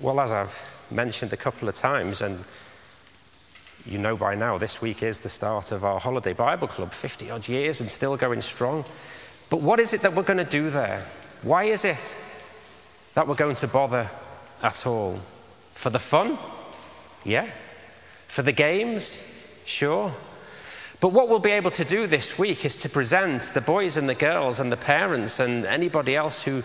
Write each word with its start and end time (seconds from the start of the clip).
Well, 0.00 0.20
as 0.20 0.30
I've 0.30 0.56
mentioned 0.92 1.32
a 1.32 1.36
couple 1.36 1.68
of 1.68 1.74
times, 1.74 2.22
and 2.22 2.44
you 3.84 3.98
know 3.98 4.16
by 4.16 4.36
now, 4.36 4.56
this 4.56 4.80
week 4.80 5.02
is 5.02 5.20
the 5.20 5.28
start 5.28 5.72
of 5.72 5.84
our 5.84 5.98
holiday 5.98 6.32
Bible 6.34 6.68
club, 6.68 6.92
50 6.92 7.32
odd 7.32 7.48
years 7.48 7.80
and 7.80 7.90
still 7.90 8.16
going 8.16 8.40
strong. 8.40 8.84
But 9.50 9.60
what 9.60 9.80
is 9.80 9.94
it 9.94 10.02
that 10.02 10.14
we're 10.14 10.22
going 10.22 10.44
to 10.44 10.44
do 10.44 10.70
there? 10.70 11.04
Why 11.42 11.64
is 11.64 11.84
it 11.84 12.16
that 13.14 13.26
we're 13.26 13.34
going 13.34 13.56
to 13.56 13.66
bother 13.66 14.08
at 14.62 14.86
all? 14.86 15.18
For 15.74 15.90
the 15.90 15.98
fun? 15.98 16.38
Yeah. 17.24 17.50
For 18.28 18.42
the 18.42 18.52
games? 18.52 19.62
Sure. 19.66 20.12
But 21.00 21.12
what 21.12 21.28
we'll 21.28 21.40
be 21.40 21.50
able 21.50 21.72
to 21.72 21.84
do 21.84 22.06
this 22.06 22.38
week 22.38 22.64
is 22.64 22.76
to 22.78 22.88
present 22.88 23.42
the 23.52 23.60
boys 23.60 23.96
and 23.96 24.08
the 24.08 24.14
girls 24.14 24.60
and 24.60 24.70
the 24.70 24.76
parents 24.76 25.40
and 25.40 25.66
anybody 25.66 26.14
else 26.14 26.44
who, 26.44 26.62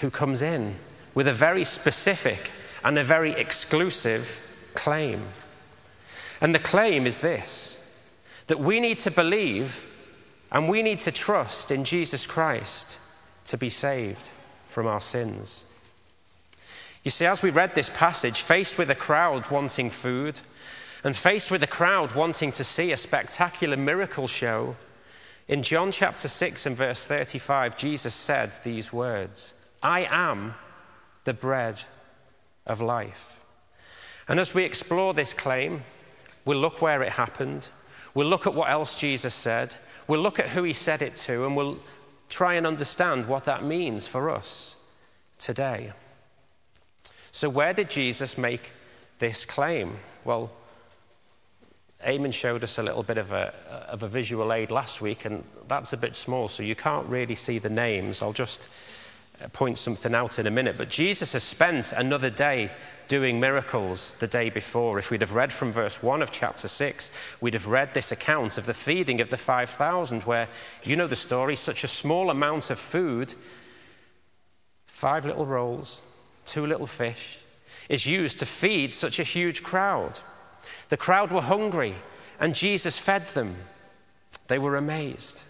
who 0.00 0.10
comes 0.10 0.42
in 0.42 0.74
with 1.16 1.26
a 1.26 1.32
very 1.32 1.64
specific 1.64 2.52
and 2.84 2.98
a 2.98 3.02
very 3.02 3.32
exclusive 3.32 4.70
claim. 4.74 5.22
And 6.42 6.54
the 6.54 6.60
claim 6.60 7.06
is 7.06 7.18
this 7.18 7.82
that 8.46 8.60
we 8.60 8.78
need 8.78 8.98
to 8.98 9.10
believe 9.10 9.92
and 10.52 10.68
we 10.68 10.82
need 10.82 11.00
to 11.00 11.10
trust 11.10 11.72
in 11.72 11.84
Jesus 11.84 12.26
Christ 12.26 13.00
to 13.46 13.58
be 13.58 13.70
saved 13.70 14.30
from 14.68 14.86
our 14.86 15.00
sins. 15.00 15.64
You 17.02 17.10
see, 17.10 17.26
as 17.26 17.42
we 17.42 17.50
read 17.50 17.74
this 17.74 17.88
passage, 17.88 18.42
faced 18.42 18.78
with 18.78 18.90
a 18.90 18.94
crowd 18.94 19.50
wanting 19.50 19.90
food, 19.90 20.40
and 21.02 21.16
faced 21.16 21.50
with 21.50 21.62
a 21.62 21.66
crowd 21.68 22.14
wanting 22.14 22.52
to 22.52 22.62
see 22.62 22.92
a 22.92 22.96
spectacular 22.96 23.76
miracle 23.76 24.28
show, 24.28 24.76
in 25.48 25.62
John 25.62 25.92
chapter 25.92 26.28
6 26.28 26.66
and 26.66 26.76
verse 26.76 27.04
35, 27.04 27.76
Jesus 27.76 28.14
said 28.14 28.52
these 28.62 28.92
words 28.92 29.66
I 29.82 30.06
am 30.10 30.54
the 31.26 31.34
bread 31.34 31.82
of 32.66 32.80
life. 32.80 33.38
And 34.28 34.40
as 34.40 34.54
we 34.54 34.64
explore 34.64 35.12
this 35.12 35.34
claim, 35.34 35.82
we'll 36.44 36.58
look 36.58 36.80
where 36.80 37.02
it 37.02 37.12
happened, 37.12 37.68
we'll 38.14 38.28
look 38.28 38.46
at 38.46 38.54
what 38.54 38.70
else 38.70 38.98
Jesus 38.98 39.34
said, 39.34 39.74
we'll 40.08 40.22
look 40.22 40.38
at 40.38 40.48
who 40.48 40.62
he 40.62 40.72
said 40.72 41.02
it 41.02 41.14
to, 41.16 41.44
and 41.44 41.56
we'll 41.56 41.78
try 42.28 42.54
and 42.54 42.66
understand 42.66 43.28
what 43.28 43.44
that 43.44 43.64
means 43.64 44.06
for 44.06 44.30
us 44.30 44.82
today. 45.38 45.92
So, 47.30 47.50
where 47.50 47.74
did 47.74 47.90
Jesus 47.90 48.38
make 48.38 48.72
this 49.18 49.44
claim? 49.44 49.98
Well, 50.24 50.50
Eamon 52.04 52.32
showed 52.32 52.62
us 52.64 52.78
a 52.78 52.82
little 52.82 53.02
bit 53.02 53.18
of 53.18 53.32
a, 53.32 53.52
of 53.88 54.02
a 54.02 54.08
visual 54.08 54.52
aid 54.52 54.70
last 54.70 55.00
week, 55.00 55.24
and 55.24 55.44
that's 55.68 55.92
a 55.92 55.96
bit 55.96 56.14
small, 56.14 56.48
so 56.48 56.62
you 56.62 56.74
can't 56.74 57.06
really 57.08 57.34
see 57.34 57.58
the 57.58 57.70
names. 57.70 58.22
I'll 58.22 58.32
just 58.32 58.68
Uh, 59.42 59.48
point 59.48 59.76
something 59.76 60.14
out 60.14 60.38
in 60.38 60.46
a 60.46 60.50
minute. 60.50 60.76
But 60.78 60.88
Jesus 60.88 61.34
has 61.34 61.42
spent 61.42 61.92
another 61.92 62.30
day 62.30 62.70
doing 63.06 63.38
miracles 63.38 64.14
the 64.14 64.26
day 64.26 64.48
before. 64.48 64.98
If 64.98 65.10
we'd 65.10 65.20
have 65.20 65.34
read 65.34 65.52
from 65.52 65.72
verse 65.72 66.02
1 66.02 66.22
of 66.22 66.30
chapter 66.30 66.68
6, 66.68 67.36
we'd 67.40 67.54
have 67.54 67.66
read 67.66 67.92
this 67.92 68.10
account 68.10 68.56
of 68.56 68.64
the 68.64 68.72
feeding 68.72 69.20
of 69.20 69.28
the 69.28 69.36
5,000, 69.36 70.22
where 70.22 70.48
you 70.82 70.96
know 70.96 71.06
the 71.06 71.16
story 71.16 71.54
such 71.54 71.84
a 71.84 71.88
small 71.88 72.30
amount 72.30 72.70
of 72.70 72.78
food, 72.78 73.34
five 74.86 75.26
little 75.26 75.46
rolls, 75.46 76.02
two 76.46 76.66
little 76.66 76.86
fish, 76.86 77.40
is 77.90 78.06
used 78.06 78.38
to 78.38 78.46
feed 78.46 78.94
such 78.94 79.18
a 79.18 79.22
huge 79.24 79.62
crowd. 79.62 80.20
The 80.88 80.96
crowd 80.96 81.30
were 81.30 81.42
hungry, 81.42 81.94
and 82.40 82.54
Jesus 82.54 82.98
fed 82.98 83.22
them. 83.28 83.56
They 84.48 84.58
were 84.58 84.76
amazed. 84.76 85.44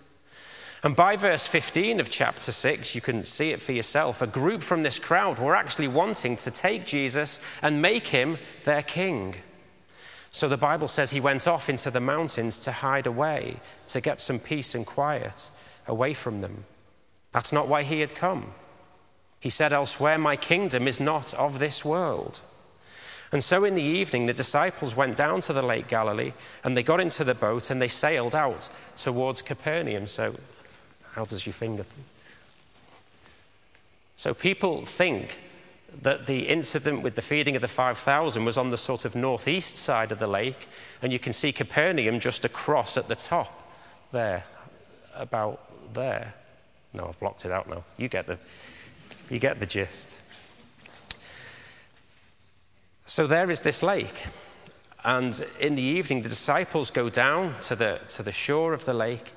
And 0.83 0.95
by 0.95 1.17
verse 1.17 1.47
15 1.47 2.01
of 2.01 2.11
chapter 2.11 2.53
6, 2.53 2.95
you 2.95 3.01
can 3.01 3.25
see 3.25 3.51
it 3.51 3.61
for 3.61 3.73
yourself. 3.73 4.21
A 4.21 4.27
group 4.27 4.63
from 4.63 4.83
this 4.83 4.99
crowd 4.99 5.39
were 5.39 5.57
actually 5.57 5.89
wanting 5.89 6.37
to 6.37 6.51
take 6.51 6.85
Jesus 6.85 7.41
and 7.63 7.83
make 7.83 8.09
him 8.09 8.39
their 8.65 8.83
king. 8.83 9.37
So 10.31 10.49
the 10.49 10.59
Bible 10.59 10.89
says 10.89 11.11
he 11.11 11.21
went 11.21 11.49
off 11.49 11.71
into 11.71 11.91
the 11.91 12.01
mountains 12.01 12.59
to 12.61 12.73
hide 12.73 13.07
away, 13.07 13.57
to 13.89 14.01
get 14.03 14.21
some 14.21 14.39
peace 14.39 14.75
and 14.75 14.85
quiet 14.85 15.51
away 15.87 16.13
from 16.13 16.43
them. 16.43 16.65
That's 17.33 17.53
not 17.53 17.69
why 17.69 17.83
he 17.83 18.01
had 18.01 18.15
come. 18.15 18.53
He 19.41 19.51
said 19.51 19.73
elsewhere, 19.73 20.19
My 20.19 20.37
kingdom 20.37 20.87
is 20.87 21.01
not 21.01 21.33
of 21.35 21.59
this 21.59 21.85
world. 21.85 22.41
And 23.33 23.43
so 23.43 23.65
in 23.65 23.75
the 23.75 23.83
evening, 23.83 24.27
the 24.27 24.33
disciples 24.33 24.97
went 24.97 25.17
down 25.17 25.41
to 25.43 25.53
the 25.53 25.63
Lake 25.63 25.89
Galilee 25.89 26.33
and 26.63 26.77
they 26.77 26.83
got 26.83 27.01
into 27.01 27.25
the 27.25 27.35
boat 27.35 27.71
and 27.71 27.81
they 27.81 27.89
sailed 27.89 28.35
out 28.35 28.69
towards 28.95 29.43
Capernaum. 29.43 30.07
So 30.07 30.37
how 31.17 31.25
does 31.25 31.47
your 31.47 31.55
finger? 31.55 31.87
So 34.17 34.35
people 34.35 34.85
think 34.85 35.41
that 36.03 36.27
the 36.27 36.47
incident 36.49 37.03
with 37.03 37.15
the 37.15 37.23
feeding 37.23 37.57
of 37.57 37.63
the 37.63 37.69
5,000 37.69 38.45
was 38.45 38.59
on 38.59 38.69
the 38.69 38.77
sort 38.77 39.07
of 39.07 39.15
northeast 39.15 39.79
side 39.79 40.13
of 40.13 40.19
the 40.19 40.27
lake, 40.27 40.69
and 41.01 41.13
you 41.13 41.19
can 41.19 41.33
see 41.33 41.53
Capernaum 41.53 42.21
just 42.21 42.45
across 42.45 42.99
at 42.99 43.09
the 43.09 43.15
top 43.15 43.73
there, 44.13 44.45
about 45.15 45.95
there. 45.95 46.35
No, 46.93 47.07
I've 47.09 47.19
blocked 47.19 47.47
it 47.47 47.51
out 47.51 47.69
now. 47.69 47.83
You 47.97 48.09
get 48.09 48.27
the, 48.27 48.39
you 49.31 49.39
get 49.39 49.59
the 49.59 49.67
gist. 49.67 50.19
So 53.07 53.27
there 53.27 53.51
is 53.51 53.63
this 53.63 53.83
lake. 53.83 54.27
And 55.03 55.43
in 55.61 55.77
the 55.77 55.83
evening, 55.83 56.23
the 56.23 56.29
disciples 56.29 56.91
go 56.91 57.09
down 57.09 57.55
to 57.63 57.77
the, 57.77 58.01
to 58.09 58.23
the 58.23 58.33
shore 58.33 58.75
of 58.75 58.85
the 58.85 58.93
lake 58.93 59.33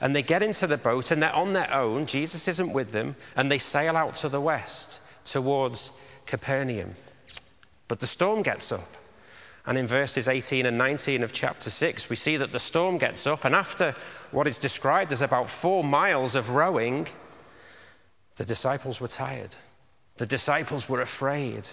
and 0.00 0.16
they 0.16 0.22
get 0.22 0.42
into 0.42 0.66
the 0.66 0.78
boat 0.78 1.10
and 1.10 1.22
they're 1.22 1.34
on 1.34 1.52
their 1.52 1.72
own. 1.72 2.06
Jesus 2.06 2.48
isn't 2.48 2.72
with 2.72 2.92
them. 2.92 3.16
And 3.36 3.50
they 3.50 3.58
sail 3.58 3.96
out 3.96 4.14
to 4.16 4.28
the 4.28 4.40
west 4.40 5.00
towards 5.26 6.02
Capernaum. 6.26 6.94
But 7.86 8.00
the 8.00 8.06
storm 8.06 8.42
gets 8.42 8.72
up. 8.72 8.88
And 9.66 9.76
in 9.76 9.86
verses 9.86 10.26
18 10.26 10.64
and 10.64 10.78
19 10.78 11.22
of 11.22 11.32
chapter 11.32 11.68
6, 11.68 12.08
we 12.08 12.16
see 12.16 12.38
that 12.38 12.50
the 12.50 12.58
storm 12.58 12.96
gets 12.96 13.26
up. 13.26 13.44
And 13.44 13.54
after 13.54 13.94
what 14.30 14.46
is 14.46 14.56
described 14.56 15.12
as 15.12 15.20
about 15.20 15.50
four 15.50 15.84
miles 15.84 16.34
of 16.34 16.50
rowing, 16.50 17.06
the 18.36 18.44
disciples 18.44 19.02
were 19.02 19.08
tired. 19.08 19.56
The 20.16 20.24
disciples 20.24 20.88
were 20.88 21.02
afraid. 21.02 21.68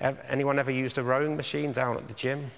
Anyone 0.00 0.58
ever 0.58 0.72
used 0.72 0.98
a 0.98 1.04
rowing 1.04 1.36
machine 1.36 1.70
down 1.70 1.96
at 1.96 2.08
the 2.08 2.14
gym? 2.14 2.50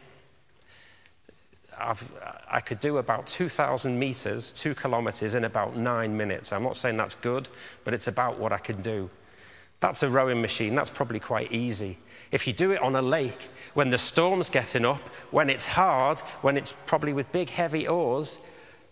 I've, 1.78 2.12
i 2.50 2.60
could 2.60 2.80
do 2.80 2.98
about 2.98 3.26
2,000 3.26 3.98
meters, 3.98 4.52
two 4.52 4.74
kilometers, 4.74 5.34
in 5.34 5.44
about 5.44 5.76
nine 5.76 6.16
minutes. 6.16 6.52
I'm 6.52 6.62
not 6.62 6.76
saying 6.76 6.96
that's 6.96 7.14
good, 7.14 7.48
but 7.84 7.94
it's 7.94 8.06
about 8.06 8.38
what 8.38 8.52
I 8.52 8.58
can 8.58 8.82
do. 8.82 9.10
That's 9.80 10.02
a 10.02 10.08
rowing 10.08 10.40
machine. 10.40 10.74
That's 10.74 10.90
probably 10.90 11.20
quite 11.20 11.52
easy. 11.52 11.98
If 12.30 12.46
you 12.46 12.52
do 12.52 12.72
it 12.72 12.80
on 12.82 12.96
a 12.96 13.02
lake, 13.02 13.50
when 13.74 13.90
the 13.90 13.98
storm's 13.98 14.50
getting 14.50 14.84
up, 14.84 15.00
when 15.30 15.48
it's 15.48 15.66
hard, 15.66 16.20
when 16.42 16.56
it's 16.56 16.72
probably 16.72 17.12
with 17.12 17.30
big, 17.32 17.50
heavy 17.50 17.86
oars, 17.86 18.44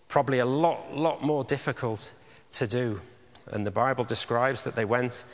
probably 0.08 0.38
a 0.38 0.47
lot, 0.47 0.94
lot 0.94 1.22
more 1.22 1.44
difficult 1.44 2.14
to 2.53 2.66
do. 2.66 3.00
And 3.48 3.66
the 3.66 3.70
Bible 3.70 4.04
describes 4.04 4.62
that 4.62 4.74
they 4.74 4.84
went 4.84 5.24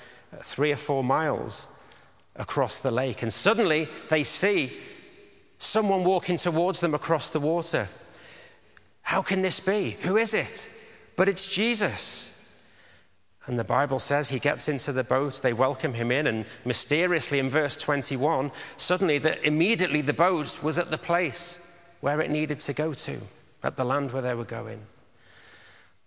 three 0.42 0.72
or 0.72 0.76
four 0.76 1.04
miles 1.04 1.66
across 2.36 2.80
the 2.80 2.90
lake, 2.90 3.22
and 3.22 3.32
suddenly 3.32 3.88
they 4.08 4.22
see 4.22 4.72
someone 5.62 6.02
walking 6.02 6.36
towards 6.36 6.80
them 6.80 6.92
across 6.92 7.30
the 7.30 7.40
water. 7.40 7.88
How 9.02 9.22
can 9.22 9.42
this 9.42 9.60
be? 9.60 9.96
Who 10.02 10.16
is 10.16 10.34
it? 10.34 10.68
But 11.16 11.28
it's 11.28 11.54
Jesus. 11.54 12.28
And 13.46 13.58
the 13.58 13.64
Bible 13.64 14.00
says 14.00 14.28
he 14.28 14.40
gets 14.40 14.68
into 14.68 14.92
the 14.92 15.04
boat, 15.04 15.40
they 15.42 15.52
welcome 15.52 15.94
him 15.94 16.10
in, 16.10 16.26
and 16.26 16.46
mysteriously 16.64 17.38
in 17.38 17.48
verse 17.48 17.76
21, 17.76 18.50
suddenly, 18.76 19.18
the, 19.18 19.44
immediately 19.46 20.00
the 20.00 20.12
boat 20.12 20.62
was 20.62 20.78
at 20.78 20.90
the 20.90 20.98
place 20.98 21.64
where 22.00 22.20
it 22.20 22.30
needed 22.30 22.58
to 22.60 22.72
go 22.72 22.92
to, 22.94 23.18
at 23.62 23.76
the 23.76 23.84
land 23.84 24.12
where 24.12 24.22
they 24.22 24.34
were 24.34 24.44
going. 24.44 24.80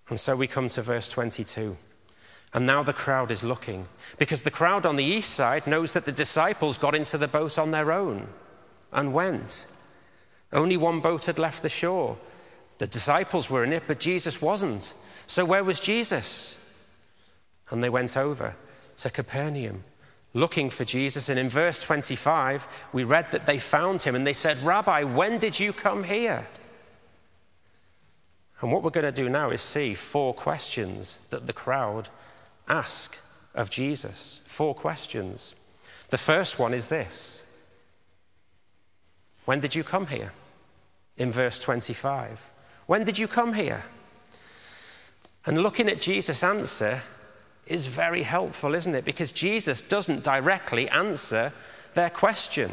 And 0.09 0.19
so 0.19 0.35
we 0.35 0.47
come 0.47 0.67
to 0.69 0.81
verse 0.81 1.09
22. 1.09 1.77
And 2.53 2.65
now 2.65 2.83
the 2.83 2.94
crowd 2.94 3.31
is 3.31 3.44
looking, 3.44 3.88
because 4.17 4.44
the 4.44 4.51
crowd 4.51 4.85
on 4.85 4.95
the 4.97 5.03
east 5.03 5.31
side 5.31 5.65
knows 5.65 5.94
that 5.94 6.05
the 6.05 6.11
disciples 6.11 6.77
got 6.77 6.95
into 6.95 7.18
the 7.18 7.27
boat 7.27 7.57
on 7.57 7.71
their 7.71 7.91
own 7.91 8.27
and 8.95 9.13
went. 9.13 9.68
Only 10.51 10.77
one 10.77 11.01
boat 11.01 11.25
had 11.25 11.38
left 11.38 11.62
the 11.62 11.69
shore. 11.69 12.18
The 12.80 12.88
disciples 12.88 13.50
were 13.50 13.63
in 13.63 13.74
it, 13.74 13.83
but 13.86 14.00
Jesus 14.00 14.42
wasn't. 14.42 14.95
So 15.27 15.45
where 15.45 15.63
was 15.63 15.80
Jesus? 15.80 16.62
And 17.69 17.83
they 17.83 17.89
went 17.89 18.18
over 18.18 18.56
to 18.97 19.09
Capernaum 19.09 19.83
looking 20.33 20.69
for 20.69 20.86
Jesus. 20.86 21.30
And 21.30 21.38
in 21.38 21.50
verse 21.50 21.83
25, 21.83 22.68
we 22.94 23.03
read 23.03 23.31
that 23.31 23.45
they 23.45 23.59
found 23.59 24.01
him 24.01 24.15
and 24.15 24.25
they 24.25 24.33
said, 24.33 24.59
Rabbi, 24.59 25.03
when 25.03 25.39
did 25.39 25.59
you 25.59 25.74
come 25.74 26.03
here? 26.03 26.47
And 28.62 28.71
what 28.71 28.83
we're 28.83 28.89
going 28.89 29.06
to 29.06 29.12
do 29.12 29.30
now 29.30 29.50
is 29.50 29.62
see 29.62 29.94
four 29.94 30.33
questions 30.33 31.19
that 31.30 31.47
the 31.47 31.53
crowd 31.53 32.09
ask 32.68 33.18
of 33.53 33.69
Jesus. 33.69 34.42
Four 34.45 34.74
questions. 34.74 35.56
The 36.09 36.18
first 36.18 36.59
one 36.59 36.74
is 36.74 36.88
this 36.88 37.44
when 39.45 39.59
did 39.59 39.75
you 39.75 39.83
come 39.83 40.07
here? 40.07 40.33
In 41.18 41.31
verse 41.31 41.59
25. 41.59 42.50
When 42.88 43.03
did 43.03 43.18
you 43.18 43.27
come 43.27 43.53
here? 43.53 43.83
And 45.45 45.62
looking 45.62 45.88
at 45.88 46.01
Jesus' 46.01 46.44
answer, 46.44 47.01
is 47.68 47.88
very 47.88 48.24
helpful, 48.24 48.75
isn't 48.75 48.95
it? 48.95 49.06
Because 49.06 49.31
Jesus 49.31 49.81
doesn't 49.81 50.24
directly 50.24 50.88
answer 50.89 51.51
their 51.94 52.09
question. 52.09 52.71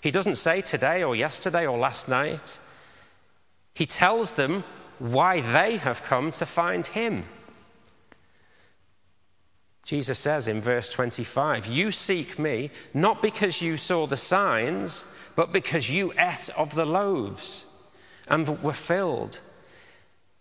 He 0.00 0.10
doesn't 0.10 0.34
say 0.34 0.60
today 0.60 1.02
or 1.02 1.16
yesterday 1.16 1.66
or 1.66 1.78
last 1.78 2.08
night. 2.08 2.58
He 3.74 3.86
tells 3.86 4.34
them 4.34 4.64
why 4.98 5.40
they 5.40 5.78
have 5.78 6.02
come 6.02 6.30
to 6.32 6.46
find 6.46 6.86
him. 6.86 7.24
Jesus 9.84 10.18
says 10.18 10.46
in 10.46 10.60
verse 10.60 10.92
25, 10.92 11.66
You 11.66 11.90
seek 11.90 12.38
me 12.38 12.70
not 12.94 13.22
because 13.22 13.62
you 13.62 13.76
saw 13.76 14.06
the 14.06 14.16
signs, 14.16 15.12
but 15.34 15.52
because 15.52 15.90
you 15.90 16.12
ate 16.18 16.50
of 16.56 16.74
the 16.74 16.86
loaves 16.86 17.66
and 18.28 18.62
were 18.62 18.72
filled. 18.72 19.40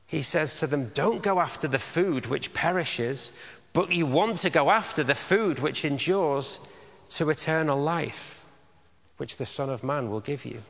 He 0.05 0.21
says 0.21 0.59
to 0.59 0.67
them, 0.67 0.89
Don't 0.93 1.23
go 1.23 1.39
after 1.39 1.67
the 1.67 1.79
food 1.79 2.27
which 2.27 2.53
perishes, 2.53 3.31
but 3.73 3.91
you 3.91 4.05
want 4.05 4.37
to 4.37 4.49
go 4.49 4.69
after 4.69 5.03
the 5.03 5.15
food 5.15 5.59
which 5.59 5.85
endures 5.85 6.67
to 7.09 7.29
eternal 7.29 7.79
life, 7.79 8.45
which 9.17 9.37
the 9.37 9.45
Son 9.45 9.69
of 9.69 9.83
Man 9.83 10.09
will 10.09 10.19
give 10.19 10.45
you. 10.45 10.63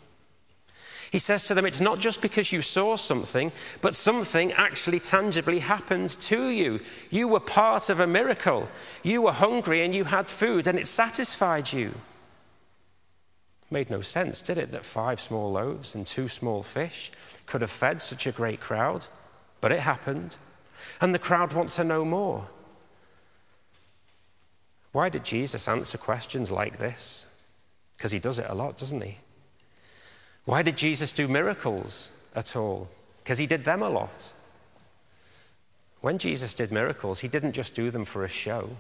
He 1.12 1.19
says 1.19 1.44
to 1.47 1.53
them, 1.53 1.65
It's 1.65 1.81
not 1.81 2.00
just 2.00 2.21
because 2.21 2.53
you 2.53 2.62
saw 2.62 2.95
something, 2.95 3.51
but 3.81 3.95
something 3.95 4.53
actually 4.53 5.00
tangibly 5.00 5.59
happened 5.59 6.09
to 6.09 6.47
you. 6.47 6.79
You 7.09 7.27
were 7.27 7.41
part 7.41 7.89
of 7.89 8.00
a 8.00 8.07
miracle. 8.07 8.69
You 9.03 9.23
were 9.23 9.33
hungry 9.33 9.83
and 9.83 9.94
you 9.94 10.06
had 10.06 10.27
food, 10.27 10.68
and 10.68 10.79
it 10.79 10.88
satisfied 10.88 11.73
you. 11.73 11.91
Made 13.71 13.89
no 13.89 14.01
sense, 14.01 14.41
did 14.41 14.57
it, 14.57 14.73
that 14.73 14.83
five 14.83 15.21
small 15.21 15.53
loaves 15.53 15.95
and 15.95 16.06
two 16.06 16.27
small 16.27 16.62
fish 16.62 17.09
could 17.45 17.62
have 17.62 17.71
fed 17.71 18.01
such 18.01 18.27
a 18.27 18.31
great 18.31 18.59
crowd? 18.59 19.07
But 19.62 19.71
it 19.71 19.79
happened, 19.79 20.38
and 21.00 21.15
the 21.15 21.19
crowd 21.19 21.53
wants 21.53 21.77
to 21.77 21.85
know 21.85 22.03
more. 22.03 22.47
Why 24.91 25.07
did 25.07 25.23
Jesus 25.23 25.69
answer 25.69 25.97
questions 25.97 26.51
like 26.51 26.77
this? 26.77 27.25
Because 27.95 28.12
he 28.12 28.19
does 28.19 28.39
it 28.39 28.47
a 28.50 28.56
lot, 28.56 28.77
doesn't 28.77 29.01
he? 29.01 29.19
Why 30.44 30.63
did 30.63 30.75
Jesus 30.75 31.13
do 31.13 31.29
miracles 31.29 32.27
at 32.35 32.57
all? 32.57 32.89
Because 33.23 33.38
he 33.38 33.45
did 33.45 33.63
them 33.63 33.81
a 33.81 33.89
lot. 33.89 34.33
When 36.01 36.18
Jesus 36.18 36.53
did 36.53 36.71
miracles, 36.73 37.19
he 37.19 37.29
didn't 37.29 37.53
just 37.53 37.73
do 37.73 37.89
them 37.89 38.03
for 38.03 38.25
a 38.25 38.29
show, 38.29 38.71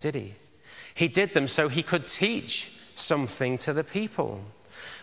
did 0.00 0.14
he? 0.14 0.34
He 0.94 1.08
did 1.08 1.34
them 1.34 1.48
so 1.48 1.68
he 1.68 1.82
could 1.82 2.06
teach 2.06 2.78
something 2.98 3.58
to 3.58 3.72
the 3.72 3.84
people. 3.84 4.42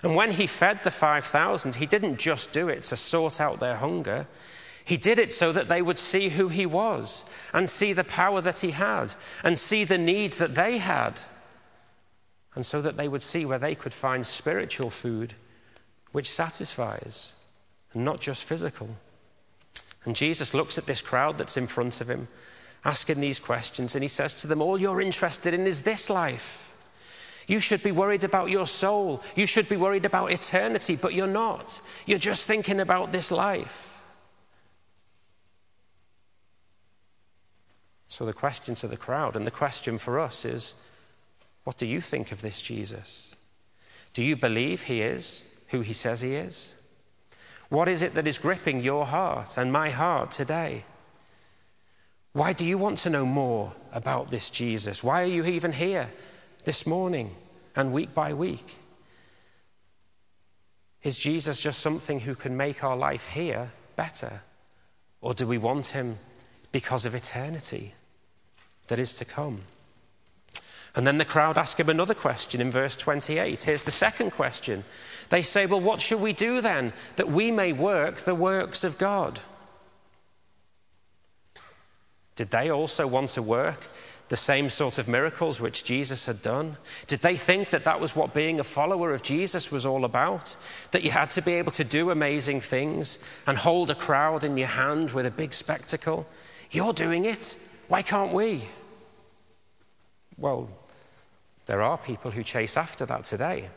And 0.03 0.15
when 0.15 0.31
he 0.31 0.47
fed 0.47 0.83
the 0.83 0.91
5,000, 0.91 1.75
he 1.75 1.85
didn't 1.85 2.17
just 2.17 2.53
do 2.53 2.69
it 2.69 2.83
to 2.83 2.95
sort 2.95 3.41
out 3.41 3.59
their 3.59 3.75
hunger. 3.75 4.27
He 4.85 4.97
did 4.97 5.19
it 5.19 5.33
so 5.33 5.51
that 5.51 5.67
they 5.67 5.81
would 5.81 5.99
see 5.99 6.29
who 6.29 6.49
he 6.49 6.65
was 6.65 7.29
and 7.53 7.69
see 7.69 7.93
the 7.93 8.03
power 8.03 8.41
that 8.41 8.59
he 8.59 8.71
had 8.71 9.13
and 9.43 9.57
see 9.59 9.83
the 9.83 9.97
needs 9.97 10.37
that 10.37 10.55
they 10.55 10.77
had. 10.77 11.21
And 12.55 12.65
so 12.65 12.81
that 12.81 12.97
they 12.97 13.07
would 13.07 13.21
see 13.21 13.45
where 13.45 13.59
they 13.59 13.75
could 13.75 13.93
find 13.93 14.25
spiritual 14.25 14.89
food 14.89 15.33
which 16.11 16.29
satisfies, 16.29 17.43
and 17.93 18.03
not 18.03 18.19
just 18.19 18.43
physical. 18.43 18.89
And 20.05 20.15
Jesus 20.15 20.53
looks 20.53 20.77
at 20.77 20.85
this 20.85 21.01
crowd 21.01 21.37
that's 21.37 21.57
in 21.57 21.67
front 21.67 22.01
of 22.01 22.09
him, 22.09 22.27
asking 22.83 23.19
these 23.19 23.39
questions, 23.39 23.95
and 23.95 24.03
he 24.03 24.07
says 24.07 24.33
to 24.41 24.47
them, 24.47 24.61
All 24.61 24.79
you're 24.79 25.01
interested 25.01 25.53
in 25.53 25.67
is 25.67 25.83
this 25.83 26.09
life. 26.09 26.68
You 27.49 27.59
should 27.59 27.81
be 27.81 27.91
worried 27.91 28.23
about 28.23 28.51
your 28.51 28.67
soul. 28.67 29.23
You 29.35 29.47
should 29.47 29.67
be 29.67 29.75
worried 29.75 30.05
about 30.05 30.31
eternity, 30.31 30.95
but 30.95 31.15
you're 31.15 31.25
not. 31.25 31.81
You're 32.05 32.19
just 32.19 32.45
thinking 32.45 32.79
about 32.79 33.11
this 33.11 33.31
life. 33.31 34.03
So, 38.05 38.23
the 38.23 38.33
question 38.33 38.75
to 38.75 38.87
the 38.87 38.97
crowd 38.97 39.35
and 39.35 39.47
the 39.47 39.51
question 39.51 39.97
for 39.97 40.19
us 40.19 40.45
is 40.45 40.85
what 41.63 41.77
do 41.77 41.87
you 41.87 42.01
think 42.01 42.31
of 42.31 42.41
this 42.41 42.61
Jesus? 42.61 43.35
Do 44.13 44.23
you 44.23 44.35
believe 44.35 44.83
he 44.83 45.01
is 45.01 45.51
who 45.69 45.81
he 45.81 45.93
says 45.93 46.21
he 46.21 46.35
is? 46.35 46.75
What 47.69 47.87
is 47.87 48.03
it 48.03 48.13
that 48.13 48.27
is 48.27 48.37
gripping 48.37 48.81
your 48.81 49.07
heart 49.07 49.57
and 49.57 49.73
my 49.73 49.89
heart 49.89 50.29
today? 50.29 50.83
Why 52.33 52.53
do 52.53 52.63
you 52.63 52.77
want 52.77 52.99
to 52.99 53.09
know 53.09 53.25
more 53.25 53.73
about 53.91 54.29
this 54.29 54.51
Jesus? 54.51 55.03
Why 55.03 55.23
are 55.23 55.33
you 55.33 55.45
even 55.45 55.71
here 55.71 56.11
this 56.69 56.85
morning 56.85 57.35
and 57.75 57.91
week 57.91 58.13
by 58.13 58.31
week? 58.31 58.77
Is 61.01 61.17
Jesus 61.17 61.59
just 61.59 61.79
something 61.79 62.19
who 62.19 62.35
can 62.35 62.55
make 62.55 62.83
our 62.83 62.95
life 62.95 63.29
here 63.29 63.71
better? 63.95 64.41
Or 65.19 65.33
do 65.33 65.47
we 65.47 65.57
want 65.57 65.87
him 65.87 66.19
because 66.71 67.07
of 67.07 67.15
eternity 67.15 67.93
that 68.85 68.99
is 68.99 69.15
to 69.15 69.25
come? 69.25 69.61
And 70.95 71.07
then 71.07 71.17
the 71.17 71.25
crowd 71.25 71.57
ask 71.57 71.79
him 71.79 71.89
another 71.89 72.13
question 72.13 72.61
in 72.61 72.69
verse 72.69 72.95
28. 72.95 73.63
Here's 73.63 73.83
the 73.83 73.89
second 73.89 74.29
question. 74.29 74.83
They 75.29 75.41
say, 75.41 75.65
Well, 75.65 75.81
what 75.81 76.01
should 76.01 76.21
we 76.21 76.33
do 76.33 76.61
then 76.61 76.93
that 77.15 77.31
we 77.31 77.49
may 77.49 77.73
work 77.73 78.17
the 78.17 78.35
works 78.35 78.83
of 78.83 78.99
God? 78.99 79.39
Did 82.35 82.51
they 82.51 82.69
also 82.69 83.07
want 83.07 83.29
to 83.29 83.41
work 83.41 83.89
the 84.29 84.37
same 84.37 84.69
sort 84.69 84.97
of 84.97 85.07
miracles 85.07 85.59
which 85.59 85.83
Jesus 85.83 86.25
had 86.25 86.41
done? 86.41 86.77
Did 87.07 87.19
they 87.19 87.35
think 87.35 87.71
that 87.71 87.83
that 87.83 87.99
was 87.99 88.15
what 88.15 88.33
being 88.33 88.59
a 88.59 88.63
follower 88.63 89.13
of 89.13 89.23
Jesus 89.23 89.71
was 89.71 89.85
all 89.85 90.05
about? 90.05 90.55
That 90.91 91.03
you 91.03 91.11
had 91.11 91.31
to 91.31 91.41
be 91.41 91.53
able 91.53 91.71
to 91.73 91.83
do 91.83 92.11
amazing 92.11 92.61
things 92.61 93.27
and 93.45 93.57
hold 93.57 93.91
a 93.91 93.95
crowd 93.95 94.43
in 94.43 94.55
your 94.55 94.67
hand 94.67 95.11
with 95.11 95.25
a 95.25 95.31
big 95.31 95.53
spectacle? 95.53 96.27
You're 96.71 96.93
doing 96.93 97.25
it. 97.25 97.57
Why 97.87 98.03
can't 98.03 98.31
we? 98.31 98.63
Well, 100.37 100.69
there 101.65 101.81
are 101.81 101.97
people 101.97 102.31
who 102.31 102.43
chase 102.43 102.77
after 102.77 103.05
that 103.07 103.25
today, 103.25 103.69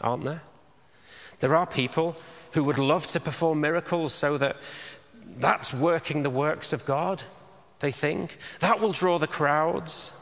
aren't 0.00 0.24
there? 0.24 0.42
There 1.40 1.56
are 1.56 1.66
people 1.66 2.16
who 2.52 2.64
would 2.64 2.78
love 2.78 3.06
to 3.08 3.20
perform 3.20 3.60
miracles 3.60 4.14
so 4.14 4.38
that 4.38 4.56
that's 5.38 5.74
working 5.74 6.22
the 6.22 6.30
works 6.30 6.72
of 6.72 6.84
God, 6.84 7.22
they 7.80 7.90
think. 7.90 8.36
That 8.60 8.80
will 8.80 8.92
draw 8.92 9.18
the 9.18 9.26
crowds. 9.26 10.12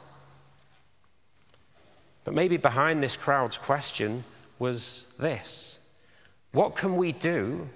But 2.24 2.34
maybe 2.34 2.56
behind 2.56 3.02
this 3.02 3.16
crowd's 3.16 3.56
question 3.56 4.24
was 4.58 5.14
this 5.18 5.80
What 6.52 6.76
can 6.76 6.96
we 6.96 7.12
do 7.12 7.68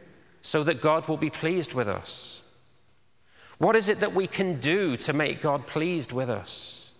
so 0.42 0.62
that 0.62 0.80
God 0.80 1.08
will 1.08 1.16
be 1.16 1.30
pleased 1.30 1.74
with 1.74 1.88
us? 1.88 2.42
What 3.58 3.74
is 3.74 3.88
it 3.88 4.00
that 4.00 4.12
we 4.12 4.26
can 4.26 4.60
do 4.60 4.96
to 4.98 5.12
make 5.12 5.40
God 5.40 5.66
pleased 5.66 6.12
with 6.12 6.28
us? 6.28 6.94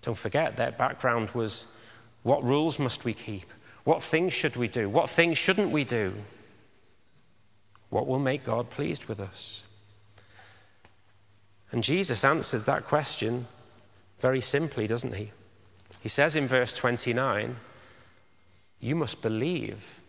Don't 0.00 0.16
forget, 0.16 0.56
their 0.56 0.70
background 0.70 1.30
was 1.30 1.76
what 2.22 2.44
rules 2.44 2.78
must 2.78 3.04
we 3.04 3.12
keep? 3.12 3.52
What 3.82 4.02
things 4.02 4.32
should 4.32 4.56
we 4.56 4.68
do? 4.68 4.88
What 4.88 5.10
things 5.10 5.36
shouldn't 5.38 5.70
we 5.70 5.84
do? 5.84 6.12
What 7.90 8.06
will 8.06 8.18
make 8.18 8.44
God 8.44 8.70
pleased 8.70 9.06
with 9.06 9.20
us? 9.20 9.65
And 11.72 11.82
Jesus 11.82 12.24
answers 12.24 12.64
that 12.64 12.84
question 12.84 13.46
very 14.20 14.40
simply, 14.40 14.86
doesn't 14.86 15.14
he? 15.14 15.30
He 16.02 16.08
says 16.08 16.36
in 16.36 16.46
verse 16.46 16.72
29 16.72 17.56
You 18.80 18.96
must 18.96 19.22
believe 19.22 20.00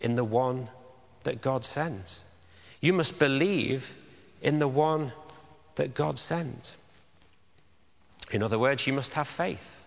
in 0.00 0.14
the 0.14 0.24
one 0.24 0.68
that 1.24 1.40
God 1.40 1.64
sent. 1.64 2.22
You 2.80 2.92
must 2.92 3.18
believe 3.18 3.94
in 4.42 4.58
the 4.58 4.68
one 4.68 5.12
that 5.76 5.94
God 5.94 6.18
sent. 6.18 6.76
In 8.30 8.42
other 8.42 8.58
words, 8.58 8.86
you 8.86 8.92
must 8.92 9.14
have 9.14 9.28
faith, 9.28 9.86